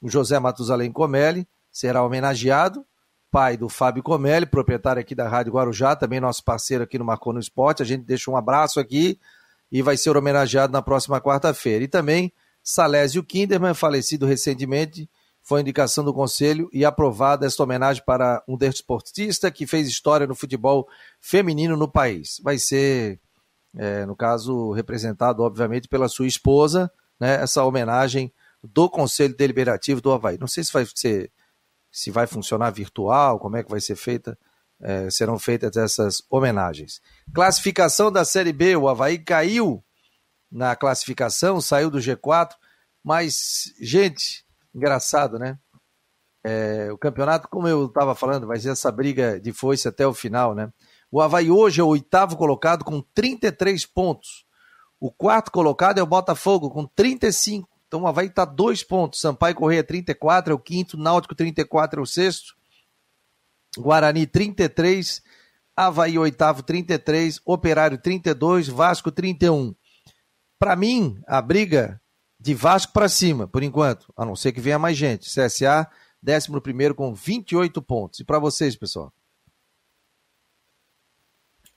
[0.02, 2.84] o José Matusalém Comelli será homenageado,
[3.32, 7.34] pai do Fábio Comelli, proprietário aqui da Rádio Guarujá, também nosso parceiro aqui no Marcou
[7.34, 7.82] no Esporte.
[7.82, 9.20] A gente deixa um abraço aqui
[9.72, 11.84] e vai ser homenageado na próxima quarta-feira.
[11.84, 15.10] E também Salésio Kinderman, falecido recentemente,
[15.42, 20.36] foi indicação do Conselho e aprovada esta homenagem para um desportista que fez história no
[20.36, 20.88] futebol
[21.20, 22.40] feminino no país.
[22.44, 23.20] Vai ser,
[23.76, 28.32] é, no caso, representado, obviamente, pela sua esposa, né, essa homenagem
[28.64, 30.38] do Conselho Deliberativo do Havaí.
[30.38, 31.32] Não sei se vai ser
[31.92, 34.38] se vai funcionar virtual, como é que vai ser feita
[34.82, 37.02] é, serão feitas essas homenagens.
[37.34, 39.84] Classificação da Série B, o Havaí caiu
[40.52, 42.52] na classificação, saiu do G4,
[43.04, 45.58] mas, gente, engraçado, né?
[46.44, 50.14] É, o campeonato, como eu estava falando, vai ser essa briga de foice até o
[50.14, 50.72] final, né?
[51.12, 54.46] O Havaí hoje é o oitavo colocado com 33 pontos.
[55.00, 57.68] O quarto colocado é o Botafogo com 35.
[57.90, 59.20] Então o Havaí está dois pontos.
[59.20, 62.56] Sampaio Correia 34 é o quinto, Náutico 34 é o sexto,
[63.76, 65.24] Guarani 33,
[65.76, 69.74] Havaí oitavo 33, Operário 32, Vasco 31.
[70.60, 72.00] Para mim, a briga
[72.40, 75.28] de Vasco para cima, por enquanto, a não ser que venha mais gente.
[75.28, 75.90] CSA,
[76.24, 78.20] 11 com 28 pontos.
[78.20, 79.12] E para vocês, pessoal?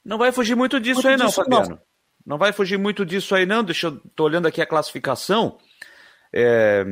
[0.04, 1.68] Não vai fugir muito disso muito aí, não, disso, Fabiano.
[1.70, 1.78] Não.
[2.26, 2.38] não.
[2.38, 3.64] vai fugir muito disso aí, não.
[3.64, 4.00] Deixa eu.
[4.14, 5.58] tô olhando aqui a classificação.
[6.32, 6.84] É...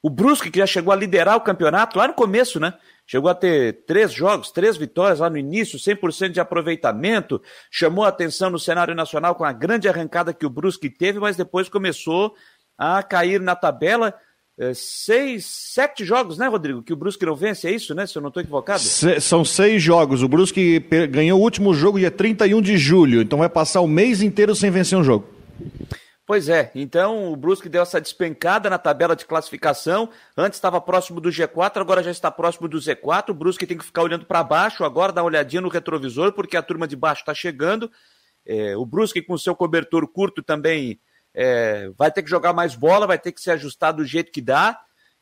[0.00, 2.72] O Brusque, que já chegou a liderar o campeonato lá no começo, né?
[3.04, 8.08] Chegou a ter três jogos, três vitórias lá no início, 100% de aproveitamento, chamou a
[8.08, 12.34] atenção no cenário nacional com a grande arrancada que o Brusque teve, mas depois começou
[12.76, 14.14] a cair na tabela.
[14.60, 16.82] É, seis, sete jogos, né, Rodrigo?
[16.82, 18.06] Que o Brusque não vence, é isso, né?
[18.06, 18.80] Se eu não estou equivocado.
[18.80, 20.22] Se, são seis jogos.
[20.22, 20.80] O Brusque
[21.10, 24.70] ganhou o último jogo dia 31 de julho, então vai passar o mês inteiro sem
[24.70, 25.26] vencer um jogo.
[26.28, 30.10] Pois é, então o Brusque deu essa despencada na tabela de classificação.
[30.36, 33.30] Antes estava próximo do G4, agora já está próximo do Z4.
[33.30, 36.54] O Brusque tem que ficar olhando para baixo agora, dar uma olhadinha no retrovisor, porque
[36.54, 37.90] a turma de baixo está chegando.
[38.44, 41.00] É, o Brusque, com seu cobertor curto, também
[41.32, 44.42] é, vai ter que jogar mais bola, vai ter que se ajustar do jeito que
[44.42, 44.78] dá.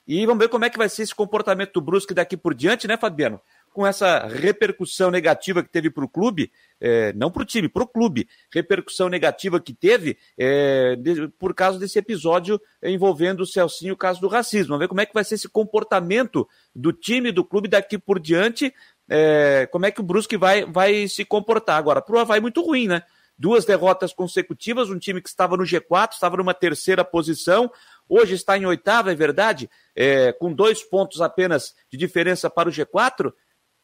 [0.08, 2.88] E vamos ver como é que vai ser esse comportamento do Brusque daqui por diante,
[2.88, 3.40] né, Fabiano?
[3.76, 7.82] Com essa repercussão negativa que teve para o clube, é, não para o time, para
[7.82, 13.92] o clube, repercussão negativa que teve é, de, por causa desse episódio envolvendo o Celcinho,
[13.92, 14.68] o caso do racismo.
[14.68, 18.18] Vamos ver como é que vai ser esse comportamento do time, do clube daqui por
[18.18, 18.72] diante,
[19.10, 21.76] é, como é que o Brusque vai, vai se comportar.
[21.76, 23.02] Agora, para o Havaí, muito ruim, né?
[23.38, 27.70] duas derrotas consecutivas, um time que estava no G4, estava numa terceira posição,
[28.08, 32.72] hoje está em oitava, é verdade, é, com dois pontos apenas de diferença para o
[32.72, 33.32] G4,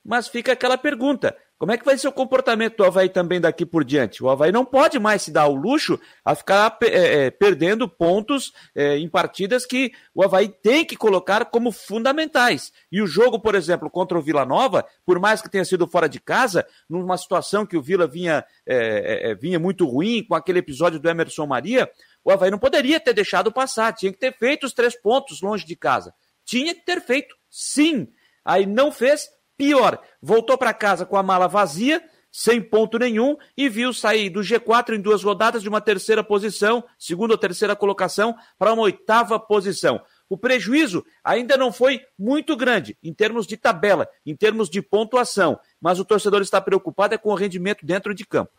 [0.04, 3.64] mas fica aquela pergunta: como é que vai ser o comportamento do Havaí também daqui
[3.64, 4.20] por diante?
[4.20, 8.52] O Havaí não pode mais se dar o luxo a ficar é, é, perdendo pontos
[8.74, 12.72] é, em partidas que o Havaí tem que colocar como fundamentais.
[12.90, 16.08] E o jogo, por exemplo, contra o Vila Nova, por mais que tenha sido fora
[16.08, 20.34] de casa, numa situação que o Vila vinha, é, é, é, vinha muito ruim, com
[20.34, 21.88] aquele episódio do Emerson Maria,
[22.24, 25.64] o Havaí não poderia ter deixado passar, tinha que ter feito os três pontos longe
[25.64, 26.12] de casa.
[26.44, 28.08] Tinha que ter feito, sim.
[28.44, 33.68] Aí não fez, Pior, voltou para casa com a mala vazia, sem ponto nenhum, e
[33.68, 38.34] viu sair do G4 em duas rodadas de uma terceira posição, segunda ou terceira colocação,
[38.58, 40.00] para uma oitava posição.
[40.28, 45.60] O prejuízo ainda não foi muito grande em termos de tabela, em termos de pontuação,
[45.78, 48.52] mas o torcedor está preocupado é com o rendimento dentro de campo.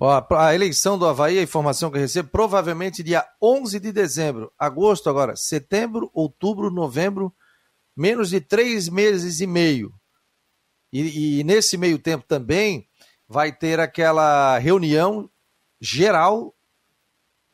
[0.00, 4.50] Ó, a eleição do Havaí, a informação que eu recebo, provavelmente dia 11 de dezembro.
[4.58, 7.32] Agosto agora, setembro, outubro, novembro,
[7.98, 9.92] menos de três meses e meio.
[10.92, 12.88] E, e nesse meio tempo também
[13.28, 15.28] vai ter aquela reunião
[15.80, 16.54] geral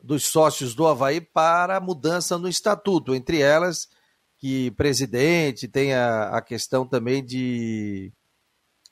[0.01, 3.89] dos sócios do Havaí para mudança no estatuto, entre elas
[4.37, 8.13] que presidente tem a, a questão também de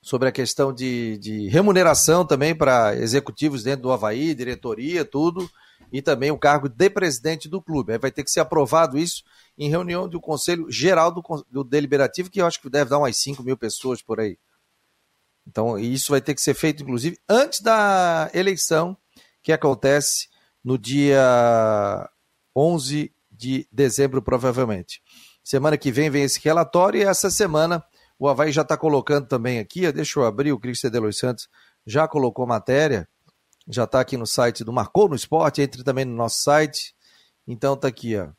[0.01, 5.49] sobre a questão de, de remuneração também para executivos dentro do Havaí, diretoria, tudo,
[5.93, 7.93] e também o cargo de presidente do clube.
[7.93, 9.23] Aí vai ter que ser aprovado isso
[9.56, 13.15] em reunião do Conselho Geral do, do Deliberativo, que eu acho que deve dar umas
[13.15, 14.39] 5 mil pessoas por aí.
[15.47, 18.97] Então, isso vai ter que ser feito, inclusive, antes da eleição,
[19.43, 20.29] que acontece
[20.63, 22.10] no dia
[22.56, 24.99] 11 de dezembro, provavelmente.
[25.43, 27.84] Semana que vem vem esse relatório e essa semana
[28.17, 31.49] o Havaí já está colocando também aqui, deixa eu abrir, o Cristian Delois Santos
[31.86, 33.08] já colocou matéria,
[33.67, 36.93] já está aqui no site do Marcou no Esporte, entre também no nosso site.
[37.47, 38.30] Então tá aqui, ó.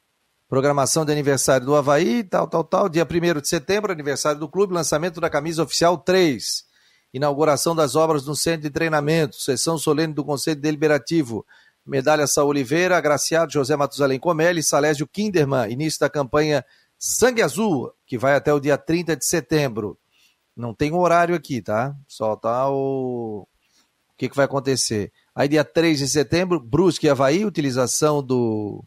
[0.49, 2.89] Programação de aniversário do Havaí, tal, tal, tal.
[2.89, 6.65] Dia 1 de setembro, aniversário do clube, lançamento da camisa oficial 3.
[7.13, 11.47] Inauguração das obras no centro de treinamento, sessão solene do Conselho Deliberativo.
[11.87, 16.65] Medalha Saúl Oliveira, agraciado José Matusalém Comelli, Salésio Kinderman, início da campanha
[16.99, 19.99] Sangue Azul, que vai até o dia 30 de setembro.
[20.57, 21.95] Não tem um horário aqui, tá?
[22.07, 23.47] Só tá o.
[24.15, 25.13] O que, que vai acontecer?
[25.35, 28.85] Aí, dia 3 de setembro, Brusque e Havaí, utilização do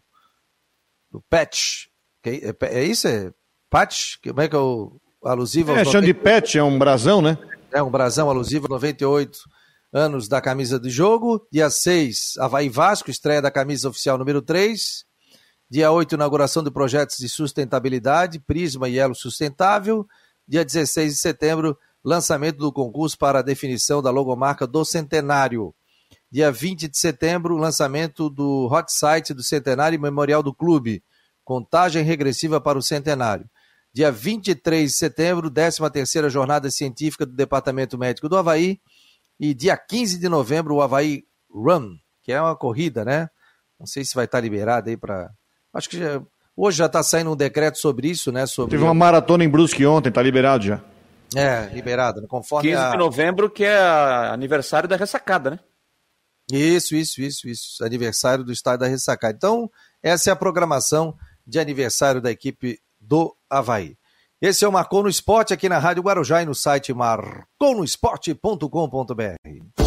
[1.12, 1.88] do patch.
[2.26, 3.08] É, é isso?
[3.08, 3.32] É
[3.70, 4.16] patch?
[4.24, 5.72] Como é que é o alusivo?
[5.72, 7.38] É, chama de patch, é um brasão, né?
[7.72, 9.40] É um brasão alusivo, 98
[9.92, 11.46] anos da camisa de jogo.
[11.52, 15.06] Dia 6, Havaí Vasco, estreia da camisa oficial número 3.
[15.70, 20.08] Dia 8, inauguração de projetos de sustentabilidade, Prisma e Elo Sustentável.
[20.48, 21.78] Dia 16 de setembro,
[22.08, 25.76] lançamento do concurso para a definição da logomarca do Centenário.
[26.32, 31.04] Dia 20 de setembro, lançamento do hot site do Centenário e Memorial do Clube.
[31.44, 33.46] Contagem regressiva para o Centenário.
[33.94, 38.80] Dia 23 de setembro, 13ª Jornada Científica do Departamento Médico do Havaí.
[39.38, 43.30] E dia 15 de novembro, o Havaí Run, que é uma corrida, né?
[43.78, 45.30] Não sei se vai estar liberado aí para...
[45.74, 46.22] Acho que já...
[46.56, 48.46] hoje já está saindo um decreto sobre isso, né?
[48.46, 48.72] Sobre...
[48.72, 50.82] Teve uma maratona em Brusque ontem, está liberado já.
[51.36, 52.28] É, liberado, né?
[52.28, 52.92] conforme 15 a...
[52.92, 55.60] de novembro, que é aniversário da ressacada, né?
[56.52, 57.84] Isso, isso, isso, isso.
[57.84, 59.36] Aniversário do Estádio da Ressacada.
[59.36, 59.70] Então,
[60.02, 63.98] essa é a programação de aniversário da equipe do Havaí.
[64.42, 69.87] Esse é o Marcou no Esporte aqui na Rádio Guarujá e no site marconosport.com.br.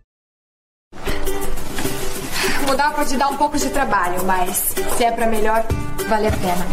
[2.81, 5.63] Mudar pode dar um pouco de trabalho, mas se é para melhor,
[6.09, 6.65] vale a pena.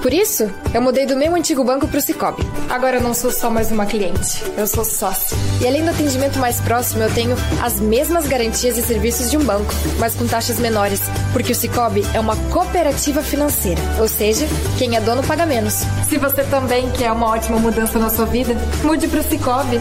[0.00, 2.42] Por isso, eu mudei do meu antigo banco para o Cicobi.
[2.70, 5.36] Agora eu não sou só mais uma cliente, eu sou sócio.
[5.60, 9.44] E além do atendimento mais próximo, eu tenho as mesmas garantias e serviços de um
[9.44, 11.02] banco, mas com taxas menores,
[11.34, 14.46] porque o Cicobi é uma cooperativa financeira, ou seja,
[14.78, 15.74] quem é dono paga menos.
[16.08, 19.78] Se você também quer uma ótima mudança na sua vida, mude para o Cicobi.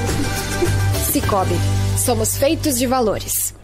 [1.09, 1.55] Cicobi,
[1.97, 3.62] somos feitos de valores.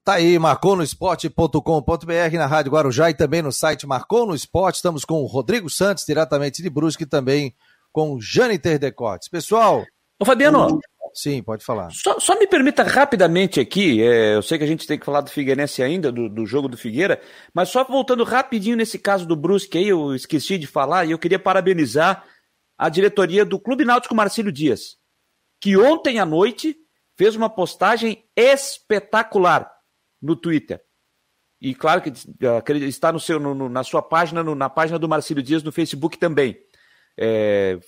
[0.08, 4.76] Tá aí, marconosport.com.br na Rádio Guarujá e também no site Marcou no Esporte.
[4.76, 7.54] Estamos com o Rodrigo Santos, diretamente de Brusque, e também
[7.92, 9.28] com o Jâniter Decotes.
[9.28, 9.84] Pessoal.
[10.18, 10.80] Ô, Fabiano.
[11.12, 11.90] Sim, pode falar.
[11.90, 15.20] Só, só me permita rapidamente aqui, é, eu sei que a gente tem que falar
[15.20, 17.20] do Figueirense ainda, do, do, jogo do Figueira,
[17.52, 21.18] mas só voltando rapidinho nesse caso do Brusque aí, eu esqueci de falar e eu
[21.18, 22.24] queria parabenizar
[22.78, 24.96] a diretoria do Clube Náutico Marcílio Dias,
[25.60, 26.74] que ontem à noite
[27.14, 29.76] fez uma postagem espetacular
[30.20, 30.80] no Twitter.
[31.60, 32.12] E claro que
[32.86, 36.16] está no seu, no, na sua página, no, na página do Marcílio Dias no Facebook
[36.16, 36.56] também.
[37.18, 37.78] É,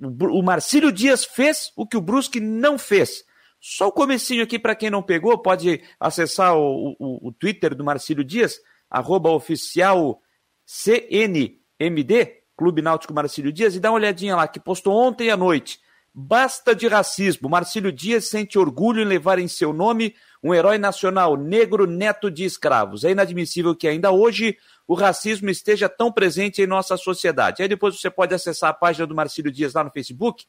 [0.00, 3.24] o, o Marcílio Dias fez o que o Brusque não fez.
[3.60, 7.84] Só o comecinho aqui para quem não pegou, pode acessar o, o, o Twitter do
[7.84, 10.22] Marcílio Dias, arroba oficial
[10.64, 15.80] CNMD, Clube Náutico Marcílio Dias, e dá uma olhadinha lá, que postou ontem à noite.
[16.20, 17.48] Basta de racismo.
[17.48, 22.44] Marcílio Dias sente orgulho em levar em seu nome um herói nacional negro neto de
[22.44, 23.04] escravos.
[23.04, 27.62] É inadmissível que ainda hoje o racismo esteja tão presente em nossa sociedade.
[27.62, 30.44] Aí depois você pode acessar a página do Marcílio Dias lá no Facebook,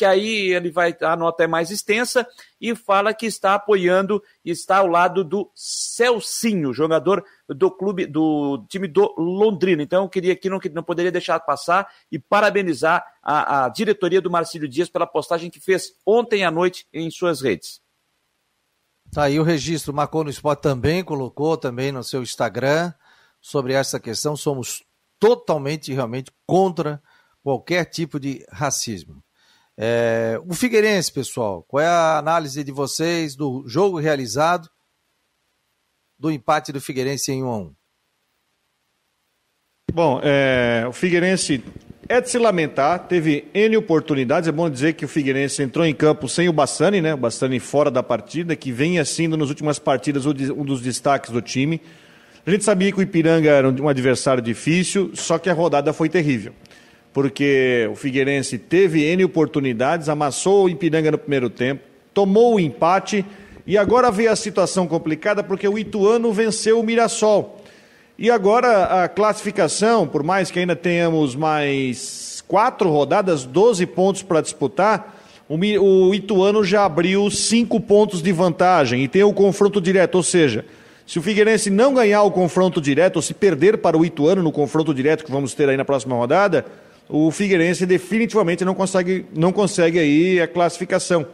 [0.00, 2.26] que aí ele vai, a nota é mais extensa
[2.58, 8.88] e fala que está apoiando, está ao lado do Celcinho, jogador do clube, do time
[8.88, 9.82] do Londrina.
[9.82, 14.30] Então eu queria aqui, não, não poderia deixar passar e parabenizar a, a diretoria do
[14.30, 17.82] Marcílio Dias pela postagem que fez ontem à noite em suas redes.
[19.12, 22.90] Tá aí o registro, Marcou no Esporte também colocou também no seu Instagram
[23.38, 24.34] sobre essa questão.
[24.34, 24.82] Somos
[25.18, 27.02] totalmente, realmente contra
[27.42, 29.22] qualquer tipo de racismo.
[29.82, 34.68] É, o Figueirense, pessoal, qual é a análise de vocês do jogo realizado,
[36.18, 37.74] do empate do Figueirense em 1 a 1?
[39.94, 41.64] Bom, é, o Figueirense
[42.06, 44.50] é de se lamentar, teve N oportunidades.
[44.50, 47.14] É bom dizer que o Figueirense entrou em campo sem o Bassani, né?
[47.14, 51.40] O Bassani fora da partida, que vem sendo nas últimas partidas um dos destaques do
[51.40, 51.80] time.
[52.44, 56.10] A gente sabia que o Ipiranga era um adversário difícil, só que a rodada foi
[56.10, 56.52] terrível.
[57.12, 61.82] Porque o Figueirense teve N oportunidades, amassou o Ipiranga no primeiro tempo,
[62.14, 63.24] tomou o empate
[63.66, 67.60] e agora veio a situação complicada porque o Ituano venceu o Mirassol.
[68.18, 74.40] E agora a classificação, por mais que ainda tenhamos mais quatro rodadas, 12 pontos para
[74.40, 75.16] disputar,
[75.48, 80.64] o Ituano já abriu cinco pontos de vantagem e tem o confronto direto, ou seja,
[81.06, 84.52] se o Figueirense não ganhar o confronto direto, ou se perder para o Ituano no
[84.52, 86.64] confronto direto que vamos ter aí na próxima rodada,
[87.10, 91.26] o Figueirense definitivamente não consegue, não consegue aí a classificação.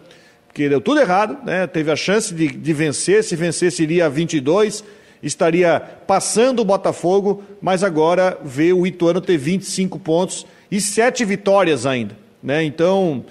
[0.47, 1.66] Porque deu tudo errado, né?
[1.66, 4.83] teve a chance de, de vencer, se vencesse iria a 22,
[5.22, 11.85] estaria passando o Botafogo, mas agora vê o Ituano ter 25 pontos e sete vitórias
[11.85, 12.16] ainda.
[12.43, 12.64] Né?
[12.64, 13.24] Então,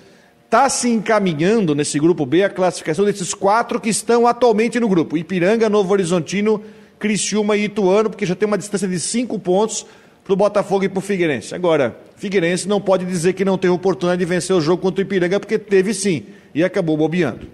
[0.45, 5.17] está se encaminhando nesse grupo B a classificação desses quatro que estão atualmente no grupo:
[5.17, 6.61] Ipiranga, Novo Horizontino,
[6.99, 9.85] Criciúma e Ituano, porque já tem uma distância de cinco pontos
[10.23, 11.55] para o Botafogo e para o Figueirense.
[11.55, 15.05] Agora, Figueirense não pode dizer que não teve oportunidade de vencer o jogo contra o
[15.05, 17.49] Ipiranga, porque teve sim, e acabou bobeando.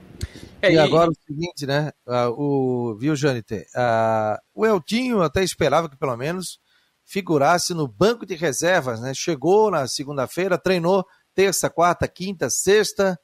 [0.62, 1.91] É, e agora o seguinte, né?
[2.05, 3.66] Uh, o, viu, Janite?
[3.76, 6.59] Uh, o Eltinho até esperava que pelo menos
[7.03, 9.12] figurasse no banco de reservas, né?
[9.16, 11.03] Chegou na segunda-feira, treinou
[11.34, 13.18] terça, quarta, quinta, sexta,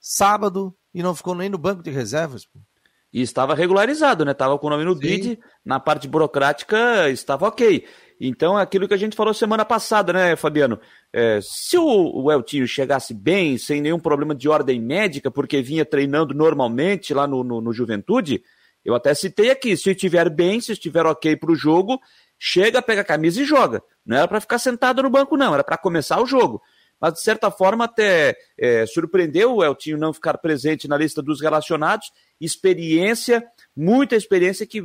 [0.00, 2.46] sábado e não ficou nem no banco de reservas.
[2.46, 2.58] Pô.
[3.12, 4.32] E estava regularizado, né?
[4.32, 5.00] Estava com o nome no Sim.
[5.00, 7.86] bid, na parte burocrática estava ok.
[8.20, 10.80] Então, é aquilo que a gente falou semana passada, né, Fabiano?
[11.12, 15.84] É, se o, o Eltinho chegasse bem, sem nenhum problema de ordem médica, porque vinha
[15.84, 18.42] treinando normalmente lá no, no, no Juventude,
[18.84, 22.00] eu até citei aqui, se estiver bem, se estiver ok para o jogo,
[22.38, 23.82] chega, pega a camisa e joga.
[24.04, 26.60] Não era para ficar sentado no banco, não, era para começar o jogo
[27.00, 31.40] mas de certa forma até é, surpreendeu o Eltinho não ficar presente na lista dos
[31.40, 32.10] relacionados.
[32.40, 33.44] Experiência,
[33.78, 34.82] muita experiência que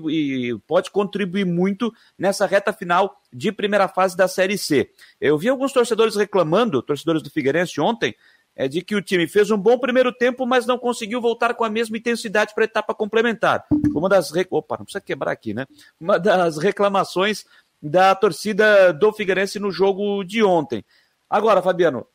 [0.68, 4.92] pode contribuir muito nessa reta final de primeira fase da Série C.
[5.20, 8.16] Eu vi alguns torcedores reclamando, torcedores do Figueirense ontem,
[8.56, 11.64] é de que o time fez um bom primeiro tempo, mas não conseguiu voltar com
[11.64, 13.66] a mesma intensidade para a etapa complementar.
[13.96, 15.66] Uma das opa, não precisa quebrar aqui, né?
[16.00, 17.46] Uma das reclamações
[17.82, 20.86] da torcida do Figueirense no jogo de ontem.
[21.28, 22.06] Agora, Fabiano,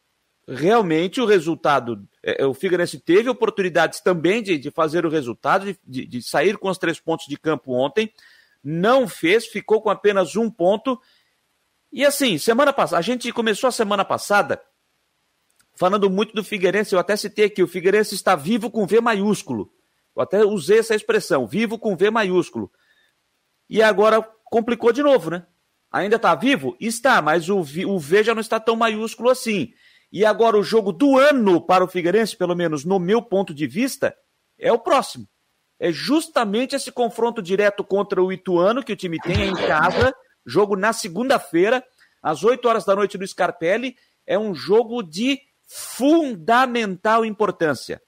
[0.47, 2.07] realmente o resultado.
[2.37, 6.68] É, o Figueirense teve oportunidades também de, de fazer o resultado, de, de, sair com
[6.68, 8.12] os três pontos de campo ontem.
[8.62, 11.01] Não fez, ficou com apenas um ponto.
[11.91, 14.61] E assim, semana passada, a gente começou a semana passada
[15.74, 16.93] falando muito do Figueirense.
[16.93, 19.72] Eu até citei aqui: o Figueirense está vivo com V maiúsculo.
[20.14, 22.70] Eu até usei essa expressão, vivo com V maiúsculo.
[23.70, 25.47] E agora complicou de novo, né?
[25.91, 26.76] Ainda está vivo?
[26.79, 29.72] Está, mas o v já não está tão maiúsculo assim.
[30.11, 33.66] E agora o jogo do ano para o Figueirense, pelo menos no meu ponto de
[33.66, 34.16] vista,
[34.59, 35.28] é o próximo.
[35.78, 40.12] É justamente esse confronto direto contra o Ituano que o time tem em casa,
[40.44, 41.84] jogo na segunda-feira,
[42.22, 43.96] às 8 horas da noite no Scarpelli.
[44.26, 45.38] É um jogo de
[45.68, 48.02] fundamental importância.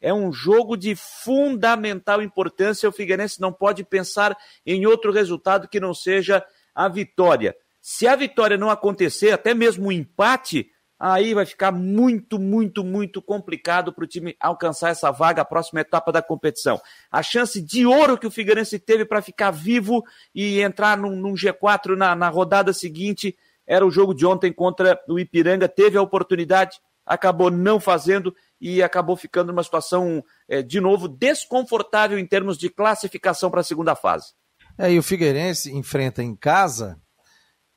[0.00, 2.88] É um jogo de fundamental importância.
[2.88, 6.44] O Figueirense não pode pensar em outro resultado que não seja
[6.74, 7.56] a vitória.
[7.80, 13.20] Se a vitória não acontecer, até mesmo o empate, aí vai ficar muito, muito, muito
[13.20, 16.80] complicado para o time alcançar essa vaga, a próxima etapa da competição.
[17.10, 20.02] A chance de ouro que o Figueirense teve para ficar vivo
[20.34, 23.36] e entrar num, num G4 na, na rodada seguinte
[23.66, 25.68] era o jogo de ontem contra o Ipiranga.
[25.68, 32.18] Teve a oportunidade, acabou não fazendo e acabou ficando numa situação, é, de novo, desconfortável
[32.18, 34.32] em termos de classificação para a segunda fase.
[34.78, 37.00] É, e o Figueirense enfrenta em casa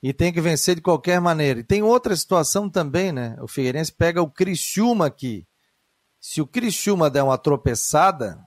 [0.02, 1.60] e tem que vencer de qualquer maneira.
[1.60, 3.36] E tem outra situação também, né?
[3.42, 5.46] O Figueirense pega o Criciúma aqui.
[6.20, 8.38] Se o Criciúma der uma tropeçada,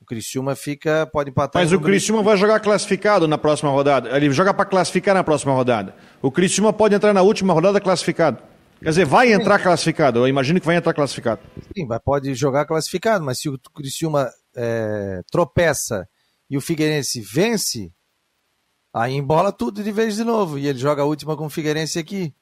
[0.00, 1.62] o Criciúma fica, pode empatar.
[1.62, 4.16] Mas o Criciúma vai jogar classificado na próxima rodada.
[4.16, 5.94] Ele joga para classificar na próxima rodada.
[6.20, 8.42] O Criciúma pode entrar na última rodada classificado.
[8.80, 10.20] Quer dizer, vai entrar classificado.
[10.20, 11.40] Eu imagino que vai entrar classificado.
[11.76, 16.06] Sim, vai, pode jogar classificado, mas se o Criciúma é, tropeça
[16.48, 17.90] e o Figueirense vence,
[18.96, 20.58] aí embola tudo de vez de novo.
[20.58, 22.34] E ele joga a última com o Figueirense aqui.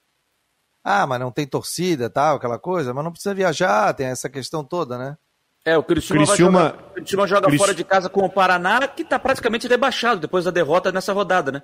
[0.84, 4.62] Ah, mas não tem torcida, tal, aquela coisa, mas não precisa viajar, tem essa questão
[4.62, 5.16] toda, né?
[5.64, 6.60] É, o Criciúma, Criciúma...
[6.60, 10.44] Jogar, o Criciúma joga fora de casa com o Paraná, que está praticamente rebaixado depois
[10.44, 11.62] da derrota nessa rodada, né?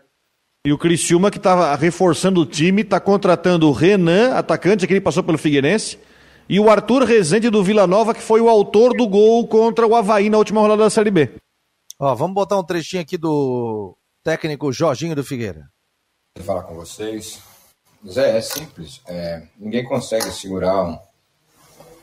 [0.67, 5.03] E o Criciúma, que estava reforçando o time, está contratando o Renan, atacante, que ele
[5.03, 5.99] passou pelo Figueirense,
[6.49, 9.95] e o Arthur Rezende do Vila Nova, que foi o autor do gol contra o
[9.95, 11.35] Havaí na última rodada da Série B.
[11.99, 15.69] Ó, vamos botar um trechinho aqui do técnico Jorginho do Figueira.
[16.39, 17.41] Falar com vocês.
[18.09, 19.01] Zé, é simples.
[19.07, 20.99] É, ninguém consegue segurar um,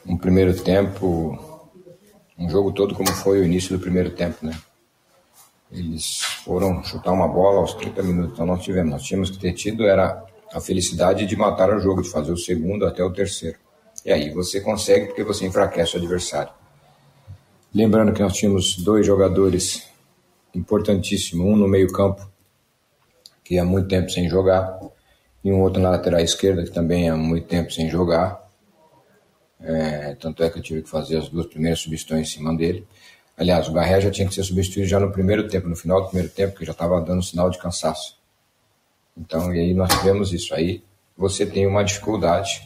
[0.05, 1.37] um primeiro tempo,
[2.37, 4.57] um jogo todo como foi o início do primeiro tempo, né?
[5.71, 8.91] Eles foram chutar uma bola aos 30 minutos, então nós tivemos.
[8.91, 12.37] Nós tínhamos que ter tido era a felicidade de matar o jogo, de fazer o
[12.37, 13.57] segundo até o terceiro.
[14.05, 16.51] E aí você consegue porque você enfraquece o adversário.
[17.73, 19.83] Lembrando que nós tínhamos dois jogadores
[20.53, 22.29] importantíssimos, um no meio-campo,
[23.43, 24.79] que há muito tempo sem jogar,
[25.43, 28.45] e um outro na lateral esquerda, que também há muito tempo sem jogar.
[29.59, 32.85] É, tanto é que eu tive que fazer as duas primeiras substituições em cima dele.
[33.37, 36.07] Aliás, o Garré já tinha que ser substituído já no primeiro tempo, no final do
[36.07, 38.17] primeiro tempo, que já estava dando sinal de cansaço.
[39.15, 40.83] Então, e aí nós tivemos isso aí.
[41.15, 42.61] você tem uma dificuldade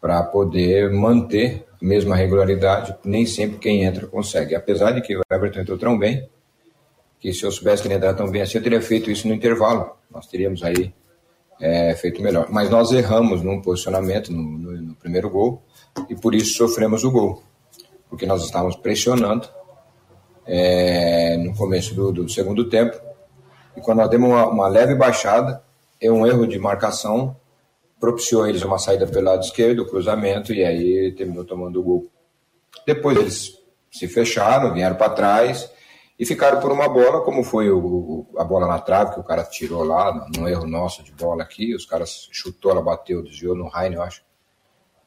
[0.00, 2.96] para poder manter a mesma regularidade.
[3.04, 4.54] Nem sempre quem entra consegue.
[4.54, 6.28] Apesar de que o Everton entrou tão bem,
[7.18, 9.34] que se eu soubesse que ele entrar tão bem assim, eu teria feito isso no
[9.34, 9.90] intervalo.
[10.10, 10.92] Nós teríamos aí
[11.60, 12.48] é, feito melhor.
[12.50, 15.62] Mas nós erramos num posicionamento no, no, no, primeiro gol
[16.08, 17.42] e por isso sofremos o gol.
[18.08, 19.48] Porque nós estávamos pressionando
[20.46, 22.96] é, no começo do, do, segundo tempo
[23.76, 25.62] e quando nós demos uma, uma leve baixada,
[26.00, 27.36] é um erro de marcação
[27.98, 32.06] propiciou eles uma saída pelo lado esquerdo, o cruzamento, e aí terminou tomando o gol.
[32.86, 33.58] Depois eles
[33.90, 35.70] se fecharam, vieram para trás
[36.18, 39.44] e ficaram por uma bola, como foi o, a bola na trave que o cara
[39.44, 43.70] tirou lá, num erro nosso de bola aqui, os caras chutou, ela bateu, desviou no
[43.74, 44.22] Heine, eu acho,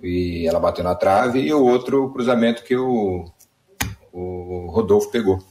[0.01, 3.25] e ela bateu na trave, e o outro cruzamento que o,
[4.13, 5.43] o Rodolfo pegou.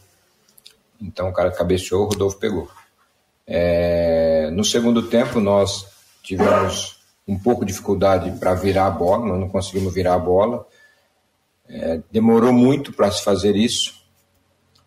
[1.01, 2.69] Então o cara cabeceou, o Rodolfo pegou.
[3.47, 5.87] É, no segundo tempo nós
[6.23, 10.67] tivemos um pouco de dificuldade para virar a bola, nós não conseguimos virar a bola.
[11.69, 14.03] É, demorou muito para se fazer isso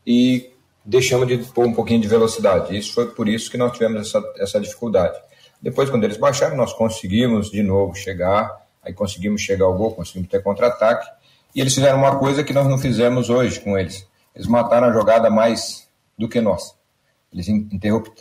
[0.05, 0.50] e
[0.83, 2.77] deixamos de pôr um pouquinho de velocidade.
[2.77, 5.17] Isso foi por isso que nós tivemos essa, essa dificuldade.
[5.61, 10.29] Depois, quando eles baixaram, nós conseguimos de novo chegar, aí conseguimos chegar ao gol, conseguimos
[10.29, 11.07] ter contra-ataque.
[11.53, 14.07] E eles fizeram uma coisa que nós não fizemos hoje com eles.
[14.33, 16.75] Eles mataram a jogada mais do que nós.
[17.31, 17.47] Eles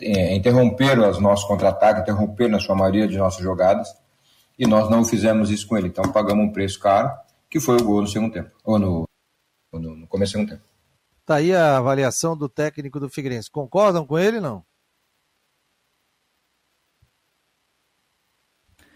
[0.01, 3.93] é, interromperam os nossos contra-ataques, interromperam na sua maioria de nossas jogadas
[4.57, 5.87] e nós não fizemos isso com ele.
[5.87, 7.11] Então pagamos um preço caro,
[7.49, 9.09] que foi o gol no segundo tempo, ou no,
[9.73, 10.70] no começo do segundo tempo.
[11.31, 13.49] Tá aí a avaliação do técnico do Figueirense.
[13.49, 14.65] Concordam com ele não?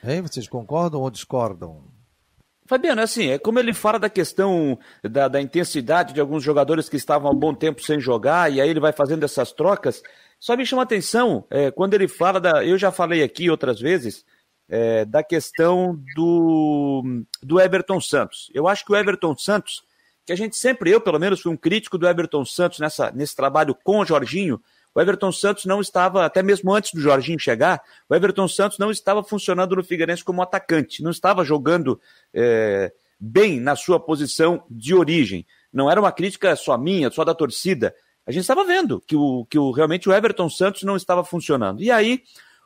[0.03, 1.81] Hein, vocês concordam ou discordam?
[2.67, 6.97] Fabiano, assim, é como ele fala da questão da, da, intensidade de alguns jogadores que
[6.97, 10.03] estavam há um bom tempo sem jogar, e aí ele vai fazendo essas trocas.
[10.37, 12.65] Só me chama atenção é, quando ele fala da.
[12.65, 14.25] Eu já falei aqui outras vezes
[14.67, 18.51] é, da questão do, do Everton Santos.
[18.53, 19.84] Eu acho que o Everton Santos,
[20.25, 23.35] que a gente sempre, eu pelo menos, fui um crítico do Everton Santos nessa, nesse
[23.35, 24.59] trabalho com o Jorginho.
[24.93, 28.89] O Everton Santos não estava, até mesmo antes do Jorginho chegar, o Everton Santos não
[28.89, 31.99] estava funcionando no Figueirense como atacante, não estava jogando
[32.33, 35.45] é, bem na sua posição de origem.
[35.71, 37.93] Não era uma crítica só minha, só da torcida.
[38.25, 41.83] A gente estava vendo que, o, que o, realmente o Everton Santos não estava funcionando.
[41.83, 42.23] E aí,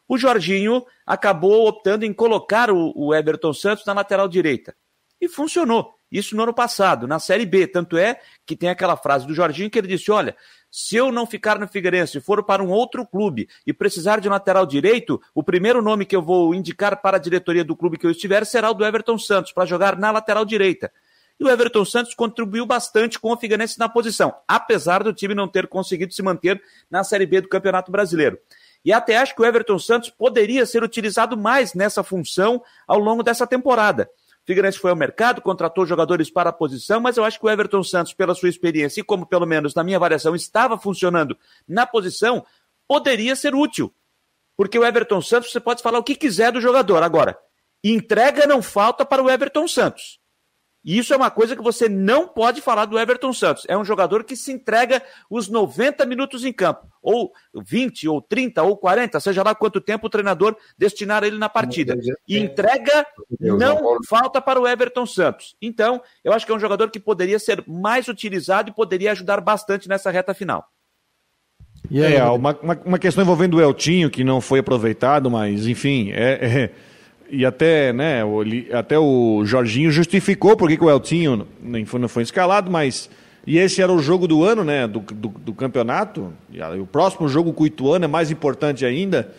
[0.08, 4.76] o Jorginho acabou optando em colocar o, o Everton Santos na lateral direita.
[5.20, 5.99] E funcionou.
[6.12, 7.68] Isso no ano passado, na Série B.
[7.68, 10.36] Tanto é que tem aquela frase do Jorginho que ele disse: olha,
[10.72, 14.28] se eu não ficar no Figueirense e for para um outro clube e precisar de
[14.28, 17.98] um lateral direito, o primeiro nome que eu vou indicar para a diretoria do clube
[17.98, 20.92] que eu estiver será o do Everton Santos, para jogar na lateral direita.
[21.40, 25.48] E o Everton Santos contribuiu bastante com o Figueirense na posição, apesar do time não
[25.48, 28.38] ter conseguido se manter na Série B do Campeonato Brasileiro.
[28.84, 33.24] E até acho que o Everton Santos poderia ser utilizado mais nessa função ao longo
[33.24, 34.10] dessa temporada.
[34.50, 37.84] Figueirense foi ao mercado, contratou jogadores para a posição, mas eu acho que o Everton
[37.84, 41.38] Santos, pela sua experiência e como pelo menos na minha avaliação estava funcionando
[41.68, 42.44] na posição,
[42.88, 43.94] poderia ser útil.
[44.58, 47.04] Porque o Everton Santos, você pode falar o que quiser do jogador.
[47.04, 47.38] Agora,
[47.84, 50.19] entrega não falta para o Everton Santos.
[50.84, 53.66] E isso é uma coisa que você não pode falar do Everton Santos.
[53.68, 58.64] É um jogador que se entrega os 90 minutos em campo, ou 20, ou 30,
[58.64, 61.98] ou 40, seja lá quanto tempo o treinador destinar ele na partida.
[62.28, 63.06] E entrega
[63.40, 65.56] não falta para o Everton Santos.
[65.62, 69.42] Então, eu acho que é um jogador que poderia ser mais utilizado e poderia ajudar
[69.42, 70.66] bastante nessa reta final.
[71.92, 75.66] E aí, é, uma, uma, uma, questão envolvendo o Eltinho, que não foi aproveitado, mas
[75.66, 76.72] enfim, é, é
[77.30, 78.42] e até, né, o,
[78.74, 83.10] até o Jorginho justificou porque que o Eltinho não foi, não foi escalado, mas.
[83.48, 86.34] E esse era o jogo do ano, né, do, do, do campeonato.
[86.52, 89.34] E o próximo jogo com o Ituano é mais importante ainda,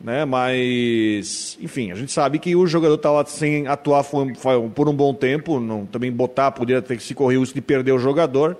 [0.00, 1.58] né, mas.
[1.60, 5.12] Enfim, a gente sabe que o jogador estava sem atuar foi, foi, por um bom
[5.12, 8.56] tempo, não, também botar, poderia ter que se correr o risco de perder o jogador.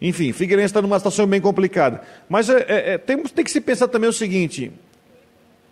[0.00, 2.02] Enfim, Figueirense está numa situação bem complicada.
[2.28, 4.70] Mas é, é, é, tem, tem que se pensar também o seguinte: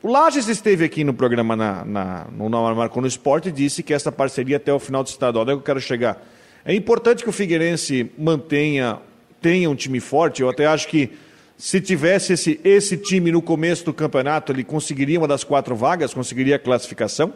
[0.04, 3.94] o Lages esteve aqui no programa na, na, no Marcou no Esporte e disse que
[3.94, 6.22] essa parceria até o final do estadual, onde é que eu quero chegar?
[6.62, 8.98] É importante que o Figueirense mantenha,
[9.40, 10.42] tenha um time forte.
[10.42, 11.10] Eu até acho que
[11.56, 16.12] se tivesse esse, esse time no começo do campeonato, ele conseguiria uma das quatro vagas,
[16.12, 17.32] conseguiria a classificação.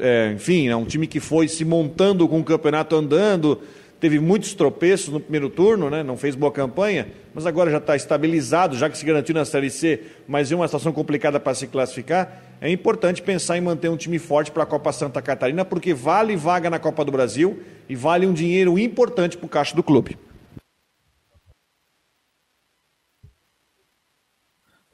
[0.00, 3.58] É, enfim, é um time que foi se montando com o campeonato andando,
[4.00, 6.02] teve muitos tropeços no primeiro turno, né?
[6.02, 9.70] não fez boa campanha, mas agora já está estabilizado, já que se garantiu na Série
[9.70, 12.42] C, mas é uma situação complicada para se classificar.
[12.60, 16.34] É importante pensar em manter um time forte para a Copa Santa Catarina, porque vale
[16.34, 20.16] vaga na Copa do Brasil e vale um dinheiro importante para o caixa do clube.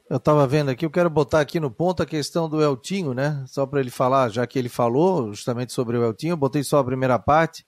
[0.09, 3.43] Eu estava vendo aqui, eu quero botar aqui no ponto a questão do Eltinho, né?
[3.45, 6.79] Só para ele falar, já que ele falou justamente sobre o Eltinho, eu botei só
[6.79, 7.65] a primeira parte,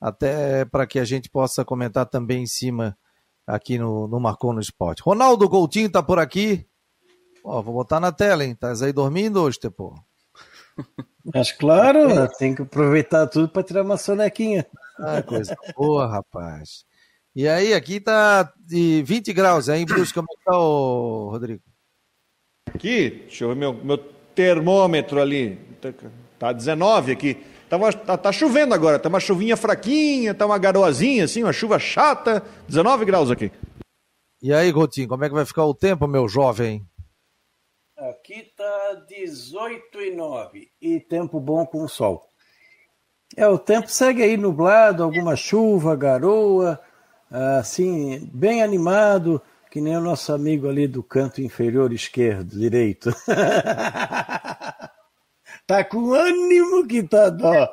[0.00, 2.96] até para que a gente possa comentar também em cima
[3.46, 5.02] aqui no, no Marcou no Esporte.
[5.02, 6.66] Ronaldo Coutinho está por aqui.
[7.44, 8.54] Ó, vou botar na tela, hein?
[8.54, 9.94] Tá aí dormindo hoje, Tepô?
[11.34, 14.66] Mas claro, tem que aproveitar tudo para tirar uma sonequinha.
[14.98, 16.84] Ah, coisa boa, rapaz.
[17.34, 20.14] E aí, aqui tá de 20 graus aí em Brusque.
[20.14, 21.62] Como é que tá, ô, Rodrigo?
[22.74, 23.98] Aqui, deixa eu ver meu, meu
[24.34, 25.58] termômetro ali.
[26.38, 27.38] Tá 19 aqui.
[27.70, 31.52] Tá, uma, tá, tá, chovendo agora, tá uma chuvinha fraquinha, tá uma garoazinha assim, uma
[31.52, 32.42] chuva chata.
[32.66, 33.52] 19 graus aqui.
[34.42, 36.84] E aí, Gotinho, como é que vai ficar o tempo, meu jovem?
[37.96, 42.26] Aqui tá 18 e 9 e tempo bom com sol.
[43.36, 46.80] É, o tempo segue aí nublado, alguma chuva, garoa,
[47.30, 49.40] assim, bem animado,
[49.70, 53.14] que nem o nosso amigo ali do canto inferior esquerdo, direito.
[55.70, 57.68] tá com ânimo que tá dó.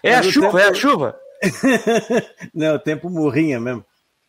[0.00, 0.58] É a chuva, tempo...
[0.58, 1.20] é a chuva.
[2.54, 3.84] Não, o tempo morrinha mesmo.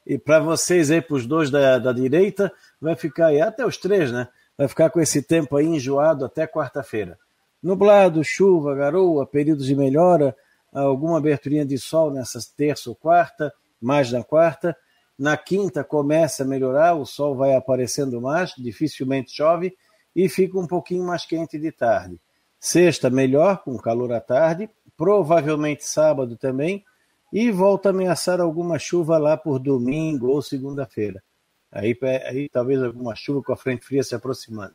[0.07, 2.51] E para vocês aí, para os dois da, da direita,
[2.81, 4.27] vai ficar aí, até os três, né?
[4.57, 7.15] Vai ficar com esse tempo aí enjoado até quarta-feira.
[7.61, 10.35] Nublado, chuva, garoa, períodos de melhora,
[10.73, 14.75] alguma aberturinha de sol nessa terça ou quarta, mais na quarta.
[15.15, 19.75] Na quinta começa a melhorar, o sol vai aparecendo mais, dificilmente chove
[20.15, 22.19] e fica um pouquinho mais quente de tarde.
[22.59, 26.83] Sexta melhor, com calor à tarde, provavelmente sábado também,
[27.31, 31.23] e volta a ameaçar alguma chuva lá por domingo ou segunda-feira.
[31.71, 34.73] Aí, aí talvez alguma chuva com a frente fria se aproximando.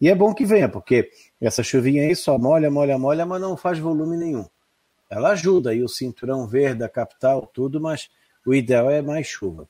[0.00, 1.10] E é bom que venha, porque
[1.40, 4.46] essa chuvinha aí só molha, molha, molha, mas não faz volume nenhum.
[5.10, 8.08] Ela ajuda aí o cinturão verde, a capital, tudo, mas
[8.46, 9.68] o ideal é mais chuva.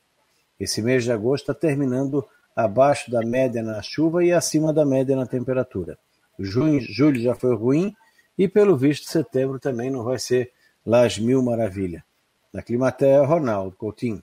[0.60, 2.26] Esse mês de agosto está terminando
[2.58, 5.96] abaixo da média na chuva e acima da média na temperatura.
[6.36, 7.94] Junho, julho já foi ruim
[8.36, 10.50] e, pelo visto, setembro também não vai ser
[10.84, 12.02] lá as mil maravilhas.
[12.52, 14.20] Na Climatea, Ronaldo Coutinho.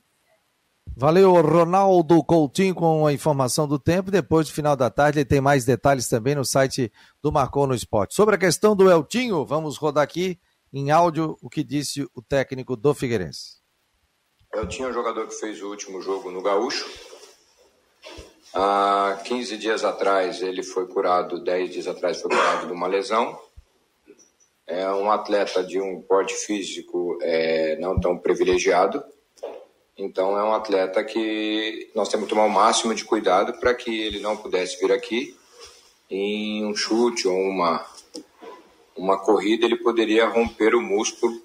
[0.98, 4.12] Valeu, Ronaldo Coutinho, com a informação do tempo.
[4.12, 7.74] Depois do final da tarde, ele tem mais detalhes também no site do Marcou no
[7.74, 8.16] Esporte.
[8.16, 10.38] Sobre a questão do Eltinho, vamos rodar aqui
[10.74, 13.62] em áudio o que disse o técnico do Figueirense.
[14.54, 16.86] Eltinho é um jogador que fez o último jogo no Gaúcho.
[18.54, 23.40] Há 15 dias atrás ele foi curado, 10 dias atrás foi curado de uma lesão.
[24.68, 29.04] É um atleta de um porte físico é, não tão privilegiado
[29.98, 34.02] então é um atleta que nós temos que tomar o máximo de cuidado para que
[34.02, 35.38] ele não pudesse vir aqui
[36.10, 37.86] em um chute ou uma
[38.96, 41.42] uma corrida ele poderia romper o músculo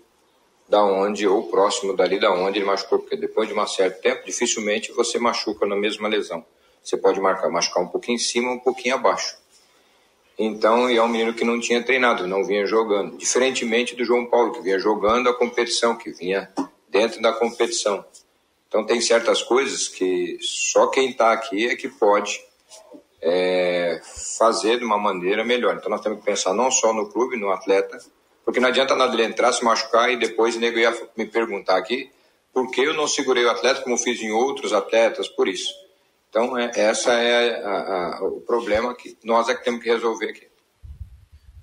[0.70, 4.24] da onde ou próximo dali da onde ele machucou, porque depois de um certo tempo
[4.24, 6.44] dificilmente você machuca na mesma lesão.
[6.82, 9.36] Você pode marcar, machucar um pouquinho em cima, um pouquinho abaixo.
[10.38, 14.52] Então, é um menino que não tinha treinado, não vinha jogando, diferentemente do João Paulo
[14.52, 16.50] que vinha jogando a competição, que vinha
[16.88, 18.04] dentro da competição.
[18.68, 22.40] Então tem certas coisas que só quem está aqui é que pode
[23.20, 24.00] é,
[24.38, 25.74] fazer de uma maneira melhor.
[25.74, 27.98] Então nós temos que pensar não só no clube, no atleta,
[28.44, 31.76] porque não adianta nada ele entrar, se machucar e depois o nego ia me perguntar
[31.76, 32.10] aqui
[32.52, 35.72] por que eu não segurei o atleta como fiz em outros atletas, por isso.
[36.28, 40.30] Então é, essa é a, a, o problema que nós é que temos que resolver
[40.30, 40.48] aqui.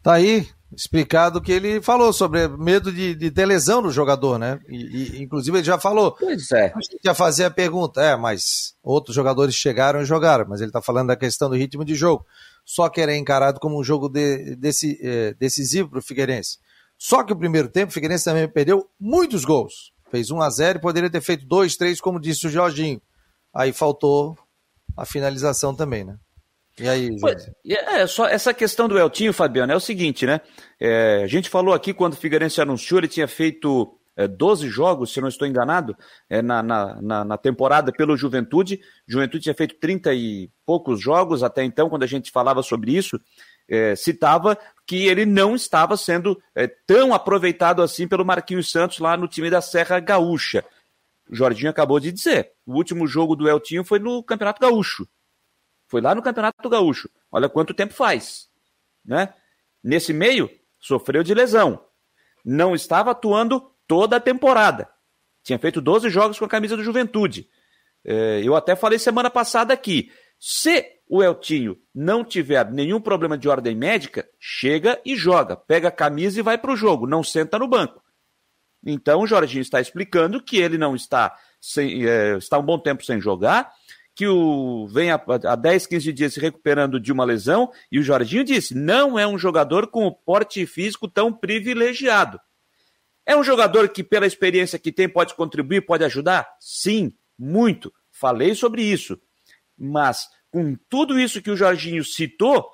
[0.04, 4.60] Tá aí, explicado que ele falou sobre medo de, de ter lesão no jogador, né?
[4.68, 4.76] E,
[5.18, 6.12] e, inclusive ele já falou.
[6.12, 6.74] Pois é.
[6.76, 10.70] A gente já fazia a pergunta, é, mas outros jogadores chegaram e jogaram, mas ele
[10.70, 12.26] está falando da questão do ritmo de jogo.
[12.66, 16.60] Só que era encarado como um jogo de, desse, é, decisivo para o Figueirense.
[16.98, 19.92] Só que o primeiro tempo o Figueirense também perdeu muitos gols.
[20.10, 23.02] Fez 1 a 0 e poderia ter feito 2, 3, como disse o Jorginho.
[23.54, 24.38] Aí faltou
[24.96, 26.18] a finalização também, né?
[26.80, 27.10] E aí,
[27.66, 30.42] É, só essa questão do Eltinho, Fabiano, é o seguinte, né?
[30.80, 35.12] É, a gente falou aqui quando o Figueirense anunciou, ele tinha feito é, 12 jogos,
[35.12, 35.96] se não estou enganado,
[36.30, 38.80] é, na, na, na, temporada pelo Juventude.
[39.08, 43.20] Juventude tinha feito 30 e poucos jogos até então, quando a gente falava sobre isso,
[43.68, 49.18] é, citava que ele não estava sendo é, tão aproveitado assim pelo Marquinhos Santos lá
[49.18, 50.64] no time da Serra Gaúcha.
[51.30, 55.08] O Jorginho acabou de dizer, o último jogo do Eltinho foi no Campeonato Gaúcho.
[55.88, 57.10] Foi lá no Campeonato Gaúcho.
[57.32, 58.48] Olha quanto tempo faz.
[59.06, 59.34] Né?
[59.84, 60.50] Nesse meio,
[60.80, 61.84] sofreu de lesão.
[62.44, 64.90] Não estava atuando toda a temporada.
[65.44, 67.50] Tinha feito 12 jogos com a camisa do Juventude.
[68.06, 70.12] É, eu até falei semana passada aqui.
[70.40, 75.56] Se o Eltinho não tiver nenhum problema de ordem médica, chega e joga.
[75.56, 77.08] Pega a camisa e vai para o jogo.
[77.08, 78.04] Não senta no banco.
[78.86, 83.04] Então o Jorginho está explicando que ele não está, sem, é, está um bom tempo
[83.04, 83.74] sem jogar
[84.18, 88.04] que o vem há, há 10, 15 dias se recuperando de uma lesão, e o
[88.04, 92.40] Jorginho disse: não é um jogador com o porte físico tão privilegiado.
[93.24, 96.50] É um jogador que, pela experiência que tem, pode contribuir, pode ajudar?
[96.60, 97.94] Sim, muito.
[98.12, 99.22] Falei sobre isso.
[99.78, 102.68] Mas, com tudo isso que o Jorginho citou,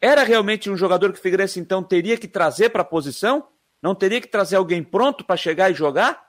[0.00, 3.46] era realmente um jogador que o Figueirense, então, teria que trazer para a posição?
[3.82, 6.28] Não teria que trazer alguém pronto para chegar e jogar?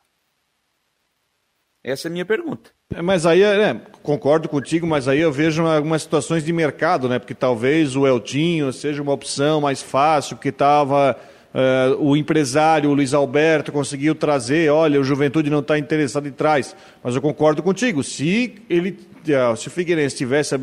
[1.84, 2.72] Essa é a minha pergunta.
[2.93, 7.20] É, mas aí, é, concordo contigo, mas aí eu vejo algumas situações de mercado, né?
[7.20, 11.17] Porque talvez o Eltinho seja uma opção mais fácil, que estava
[11.54, 16.32] Uh, o empresário, o Luiz Alberto, conseguiu trazer, olha, o Juventude não está interessado em
[16.32, 16.76] trás.
[17.04, 20.56] Mas eu concordo contigo, se ele, uh, se o Figueirense tivesse,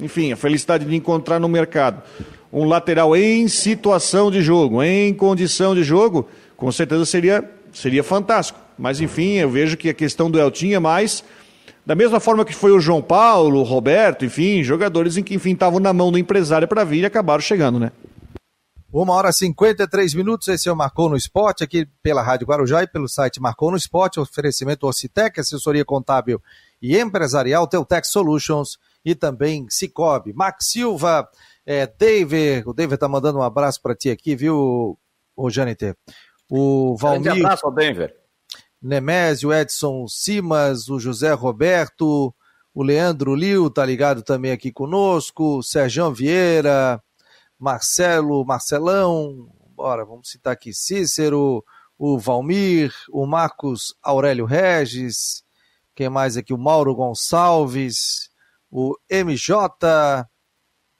[0.00, 2.02] enfim, a felicidade de encontrar no mercado
[2.52, 8.58] um lateral em situação de jogo, em condição de jogo, com certeza seria, seria fantástico.
[8.78, 11.24] Mas enfim, eu vejo que a questão do Eltinho é mais
[11.84, 15.52] da mesma forma que foi o João Paulo, o Roberto, enfim, jogadores em que enfim
[15.52, 17.90] estavam na mão do empresário para vir e acabaram chegando, né?
[18.92, 22.82] Uma hora e 53 minutos, esse é o Marcou no Esporte, aqui pela Rádio Guarujá
[22.82, 26.42] e pelo site Marcou no Esporte, oferecimento Ocitec, assessoria contábil
[26.80, 30.34] e empresarial, Teutec Solutions e também Cicobi.
[30.34, 31.26] Max Silva,
[31.64, 34.98] é, David, o David tá mandando um abraço para ti aqui, viu,
[35.34, 35.96] o Janiter?
[36.50, 37.22] O Valmir...
[37.22, 38.14] Grande abraço ao Denver.
[38.82, 42.34] Nemésio, Edson Simas, o José Roberto,
[42.74, 47.02] o Leandro Liu tá ligado também aqui conosco, o Sérgio Vieira,
[47.62, 51.64] Marcelo, Marcelão, bora, vamos citar aqui Cícero,
[51.96, 55.44] o Valmir, o Marcos Aurélio Regis,
[55.94, 56.52] quem mais aqui?
[56.52, 58.30] O Mauro Gonçalves,
[58.68, 60.26] o MJ,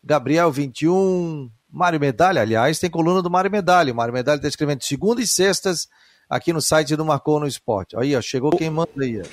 [0.04, 3.92] Gabriel 21, Mário Medalha, aliás, tem coluna do Mário Medalha.
[3.92, 5.88] O Mário Medalha está escrevendo segunda e sextas
[6.30, 7.96] aqui no site do Marcou no Esporte.
[7.98, 9.20] Aí, ó, chegou quem manda aí.
[9.20, 9.24] Ó.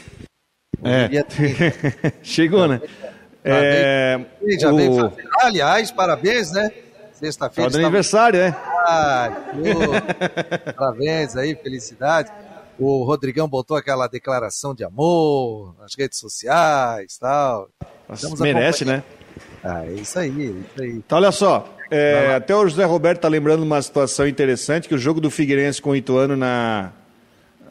[0.83, 1.09] É.
[2.23, 2.81] chegou, né?
[3.43, 5.13] É, veio o...
[5.41, 6.88] Aliás, parabéns, né?
[7.19, 7.69] Sexta-feira.
[7.69, 7.81] Está...
[7.81, 8.55] aniversário, é?
[8.87, 9.29] Ah,
[10.75, 12.31] Parabéns aí, felicidade.
[12.79, 17.69] O Rodrigão botou aquela declaração de amor nas redes sociais tal.
[18.39, 19.03] Merece, né?
[19.61, 20.91] Ah, é isso aí, é isso aí.
[20.91, 24.97] Então, olha só, é, até o José Roberto tá lembrando uma situação interessante, que o
[24.97, 26.93] jogo do Figueirense com o Ituano na,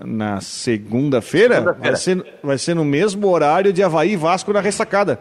[0.04, 4.60] na segunda-feira segunda vai, ser, vai ser no mesmo horário de Havaí e Vasco na
[4.60, 5.18] ressacada.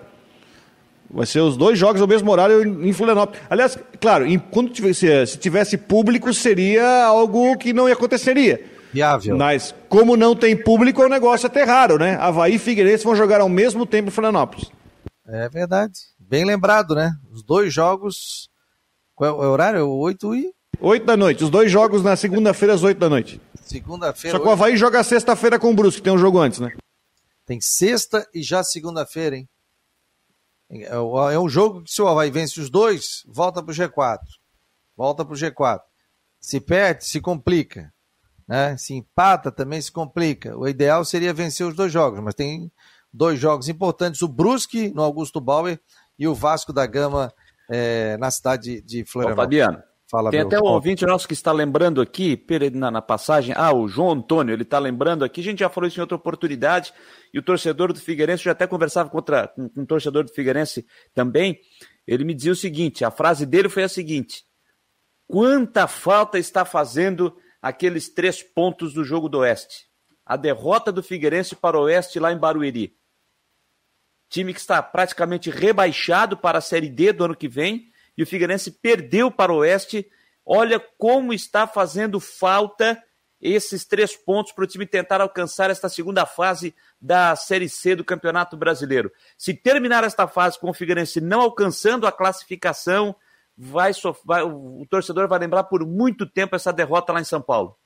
[1.09, 3.41] Vai ser os dois jogos ao mesmo horário em Florianópolis.
[3.49, 8.63] Aliás, claro, quando tivesse, se tivesse público, seria algo que não aconteceria.
[8.91, 9.37] Viável.
[9.37, 12.15] Mas, como não tem público, é um negócio até raro, né?
[12.19, 14.69] Havaí e Figueirense vão jogar ao mesmo tempo em Florianópolis.
[15.27, 15.93] É verdade.
[16.19, 17.11] Bem lembrado, né?
[17.31, 18.49] Os dois jogos.
[19.15, 19.87] Qual é o horário?
[19.89, 20.51] Oito e.
[20.79, 21.43] Oito da noite.
[21.43, 23.41] Os dois jogos na segunda-feira às oito da noite.
[23.61, 24.37] Segunda-feira.
[24.37, 26.71] Só que o Havaí joga sexta-feira com o Brusque, tem um jogo antes, né?
[27.45, 29.47] Tem sexta e já segunda-feira, hein?
[30.69, 34.19] É, é um jogo que se o Havaí vence os dois, volta para o G4.
[34.95, 35.81] Volta para o G4.
[36.39, 37.93] Se perde, se complica.
[38.47, 38.77] Né?
[38.77, 40.57] Se empata, também se complica.
[40.57, 42.71] O ideal seria vencer os dois jogos, mas tem
[43.13, 45.79] dois jogos importantes: o Brusque no Augusto Bauer
[46.17, 47.33] e o Vasco da Gama
[47.69, 49.59] é, na cidade de Florianópolis.
[49.61, 52.41] Fabiano, Fala, Tem até um ouvinte nosso que está lembrando aqui,
[52.73, 55.85] na, na passagem, ah, o João Antônio, ele está lembrando aqui, a gente já falou
[55.85, 56.93] isso em outra oportunidade,
[57.33, 60.31] e o torcedor do Figueirense, eu já até conversava com, outra, com um torcedor do
[60.31, 61.59] Figueirense também,
[62.07, 64.45] ele me dizia o seguinte, a frase dele foi a seguinte,
[65.27, 69.87] quanta falta está fazendo aqueles três pontos do jogo do Oeste?
[70.25, 72.95] A derrota do Figueirense para o Oeste lá em Barueri.
[74.29, 78.27] Time que está praticamente rebaixado para a Série D do ano que vem, e o
[78.27, 80.09] Figueirense perdeu para o Oeste.
[80.45, 83.01] Olha como está fazendo falta
[83.39, 88.03] esses três pontos para o time tentar alcançar esta segunda fase da Série C do
[88.03, 89.11] Campeonato Brasileiro.
[89.37, 93.15] Se terminar esta fase com o Figueirense não alcançando a classificação,
[93.55, 93.91] vai,
[94.25, 97.77] vai, o torcedor vai lembrar por muito tempo essa derrota lá em São Paulo.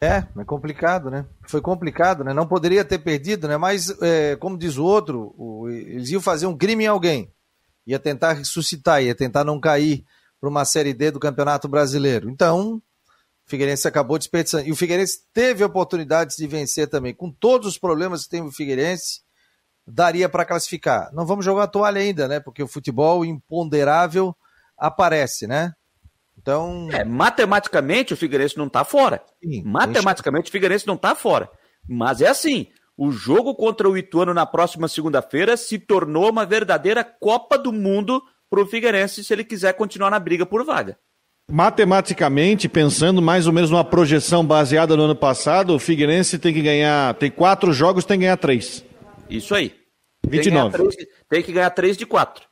[0.00, 1.24] É, é complicado, né?
[1.48, 2.34] Foi complicado, né?
[2.34, 3.56] Não poderia ter perdido, né?
[3.56, 7.32] Mas, é, como diz o outro, o, eles iam fazer um crime em alguém
[7.86, 10.04] ia tentar ressuscitar, ia tentar não cair
[10.40, 12.30] para uma Série D do Campeonato Brasileiro.
[12.30, 14.66] Então, o Figueirense acabou desperdiçando.
[14.66, 17.14] E o Figueirense teve oportunidades de vencer também.
[17.14, 19.22] Com todos os problemas que tem o Figueirense,
[19.86, 21.10] daria para classificar.
[21.12, 22.40] Não vamos jogar a toalha ainda, né?
[22.40, 24.34] Porque o futebol imponderável
[24.76, 25.72] aparece, né?
[26.44, 26.88] Então.
[26.92, 29.22] É, matematicamente o Figueirense não está fora.
[29.42, 31.48] Sim, matematicamente o Figueirense não está fora.
[31.88, 32.66] Mas é assim:
[32.98, 38.22] o jogo contra o Ituano na próxima segunda-feira se tornou uma verdadeira Copa do Mundo
[38.50, 40.98] para o Figueirense se ele quiser continuar na briga por vaga.
[41.50, 46.60] Matematicamente, pensando mais ou menos numa projeção baseada no ano passado, o Figueirense tem que
[46.60, 48.84] ganhar, tem quatro jogos, tem que ganhar três.
[49.30, 49.74] Isso aí.
[50.28, 50.30] 29.
[50.30, 52.44] Tem que, ganhar 3, tem que ganhar 3 de 4.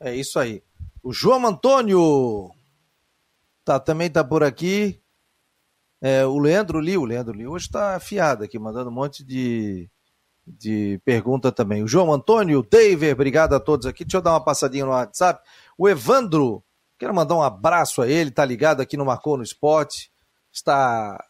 [0.00, 0.62] É isso aí.
[1.02, 2.50] O João Antônio
[3.66, 5.02] tá, também tá por aqui.
[6.00, 9.90] É, o Leandro Li, o Leandro Li hoje está afiado aqui, mandando um monte de,
[10.46, 11.82] de pergunta também.
[11.82, 14.04] O João Antônio, o David, obrigado a todos aqui.
[14.04, 15.42] Deixa eu dar uma passadinha no WhatsApp.
[15.76, 16.62] O Evandro,
[16.96, 20.12] quero mandar um abraço a ele, tá ligado aqui no Marcou no Esporte,
[20.52, 21.22] está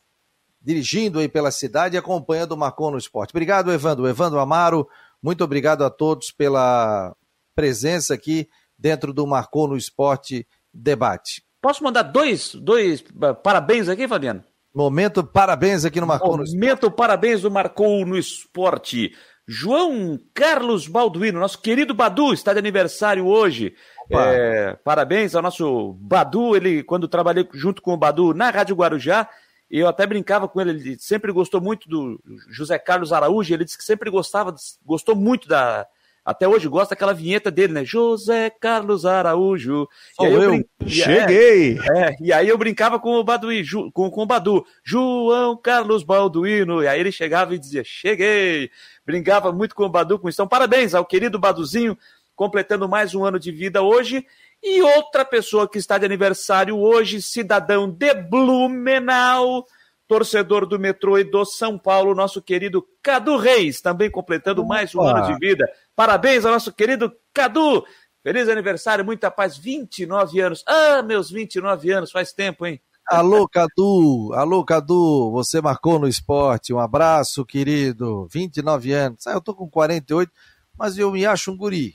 [0.60, 3.30] dirigindo aí pela cidade e acompanhando o Marcou no Esporte.
[3.30, 4.06] Obrigado, Evandro.
[4.06, 4.86] Evandro Amaro,
[5.22, 7.16] muito obrigado a todos pela
[7.54, 8.46] presença aqui
[8.78, 11.45] dentro do Marcou no Esporte debate.
[11.66, 14.40] Posso mandar dois, dois uh, parabéns aqui, Fabiano?
[14.72, 16.60] Momento parabéns aqui no Marcou no Esporte.
[16.60, 19.12] Momento parabéns do Marcou no Esporte.
[19.48, 23.74] João Carlos Balduino, nosso querido Badu, está de aniversário hoje.
[24.08, 29.28] É, parabéns ao nosso Badu, ele, quando trabalhei junto com o Badu na Rádio Guarujá,
[29.68, 33.76] eu até brincava com ele, ele sempre gostou muito do José Carlos Araújo, ele disse
[33.76, 34.54] que sempre gostava,
[34.84, 35.84] gostou muito da,
[36.26, 37.84] até hoje gosta daquela vinheta dele, né?
[37.84, 39.88] José Carlos Araújo.
[40.16, 40.64] Sou eu, eu brin...
[40.88, 41.78] cheguei!
[41.78, 45.56] É, é, e aí eu brincava com o Baduí, Ju, com, com o Badu, João
[45.56, 48.68] Carlos Balduino, e aí ele chegava e dizia, cheguei!
[49.06, 50.34] Brincava muito com o Badu, com isso.
[50.36, 51.96] Então, parabéns ao querido Baduzinho,
[52.34, 54.26] completando mais um ano de vida hoje.
[54.60, 59.64] E outra pessoa que está de aniversário hoje, cidadão de Blumenau,
[60.08, 64.68] torcedor do metrô e do São Paulo, nosso querido Cadu Reis, também completando Opa.
[64.68, 65.64] mais um ano de vida.
[65.94, 67.84] Parabéns ao nosso querido Cadu!
[68.22, 70.64] Feliz aniversário, muita paz, 29 anos.
[70.66, 72.80] Ah, meus 29 anos, faz tempo, hein?
[73.08, 74.32] Alô, Cadu!
[74.34, 75.30] Alô, Cadu!
[75.30, 76.72] Você marcou no esporte.
[76.72, 78.26] Um abraço, querido.
[78.32, 79.26] 29 anos.
[79.28, 80.32] Ah, eu tô com 48,
[80.76, 81.94] mas eu me acho um guri.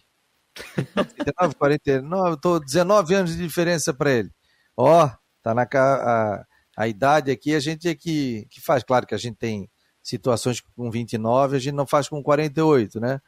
[0.54, 4.30] 39, 49, eu tô 19 anos de diferença para ele.
[4.78, 5.10] Ó,
[5.44, 6.46] tá na a,
[6.82, 8.84] a idade aqui, a gente é que, que faz.
[8.84, 9.70] Claro que a gente tem
[10.02, 13.22] situações com 29, a gente não faz com 48, né?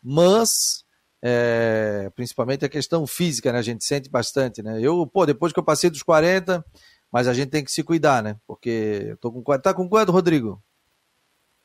[0.00, 0.84] Mas,
[1.20, 3.58] é, principalmente a questão física, né?
[3.58, 4.80] A gente sente bastante, né?
[4.80, 6.64] Eu, pô, depois que eu passei dos 40,
[7.10, 8.36] mas a gente tem que se cuidar, né?
[8.46, 9.62] Porque eu tô com 40.
[9.62, 10.62] Tá com quanto, Rodrigo?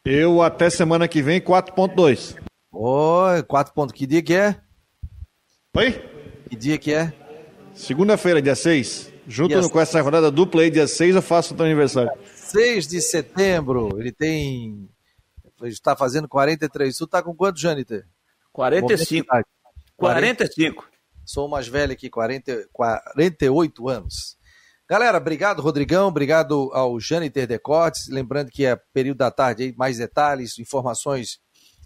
[0.04, 2.42] Eu até semana que vem, 4.2.
[2.72, 3.94] Oi, 4 pontos.
[3.94, 4.60] Que dia que é?
[5.78, 5.92] Oi?
[6.50, 7.14] Que dia que é?
[7.76, 9.15] Segunda-feira, dia 6.
[9.28, 12.12] Junto com essa rodada dupla aí, dia 6, eu faço o teu aniversário.
[12.34, 14.90] 6 de setembro, ele tem.
[15.64, 16.96] Está fazendo 43.
[16.96, 18.06] Tu tá com quanto, Jâniter?
[18.52, 19.28] 45.
[19.98, 20.88] 45.
[21.26, 24.38] Sou mais velho aqui, 40, 48 anos.
[24.88, 26.08] Galera, obrigado, Rodrigão.
[26.08, 28.08] Obrigado ao Jâniter Decotes.
[28.08, 31.40] Lembrando que é período da tarde aí, mais detalhes, informações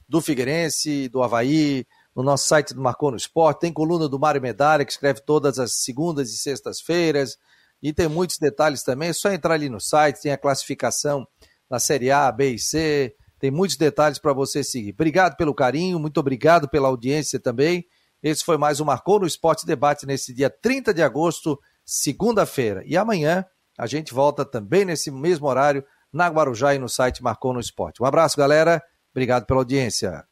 [0.07, 1.85] do Figueirense, do Havaí,
[2.15, 3.61] no nosso site do Marcou no Esporte.
[3.61, 7.37] Tem coluna do Mário Medalha, que escreve todas as segundas e sextas-feiras.
[7.81, 9.09] E tem muitos detalhes também.
[9.09, 11.27] É só entrar ali no site, tem a classificação
[11.69, 13.15] na Série A, B e C.
[13.39, 14.91] Tem muitos detalhes para você seguir.
[14.91, 17.85] Obrigado pelo carinho, muito obrigado pela audiência também.
[18.21, 22.83] Esse foi mais um Marcou no Esporte Debate nesse dia 30 de agosto, segunda-feira.
[22.85, 23.45] E amanhã
[23.77, 28.03] a gente volta também nesse mesmo horário na Guarujá e no site Marcou no Esporte.
[28.03, 28.83] Um abraço, galera.
[29.13, 30.29] Obrigado pela audiência.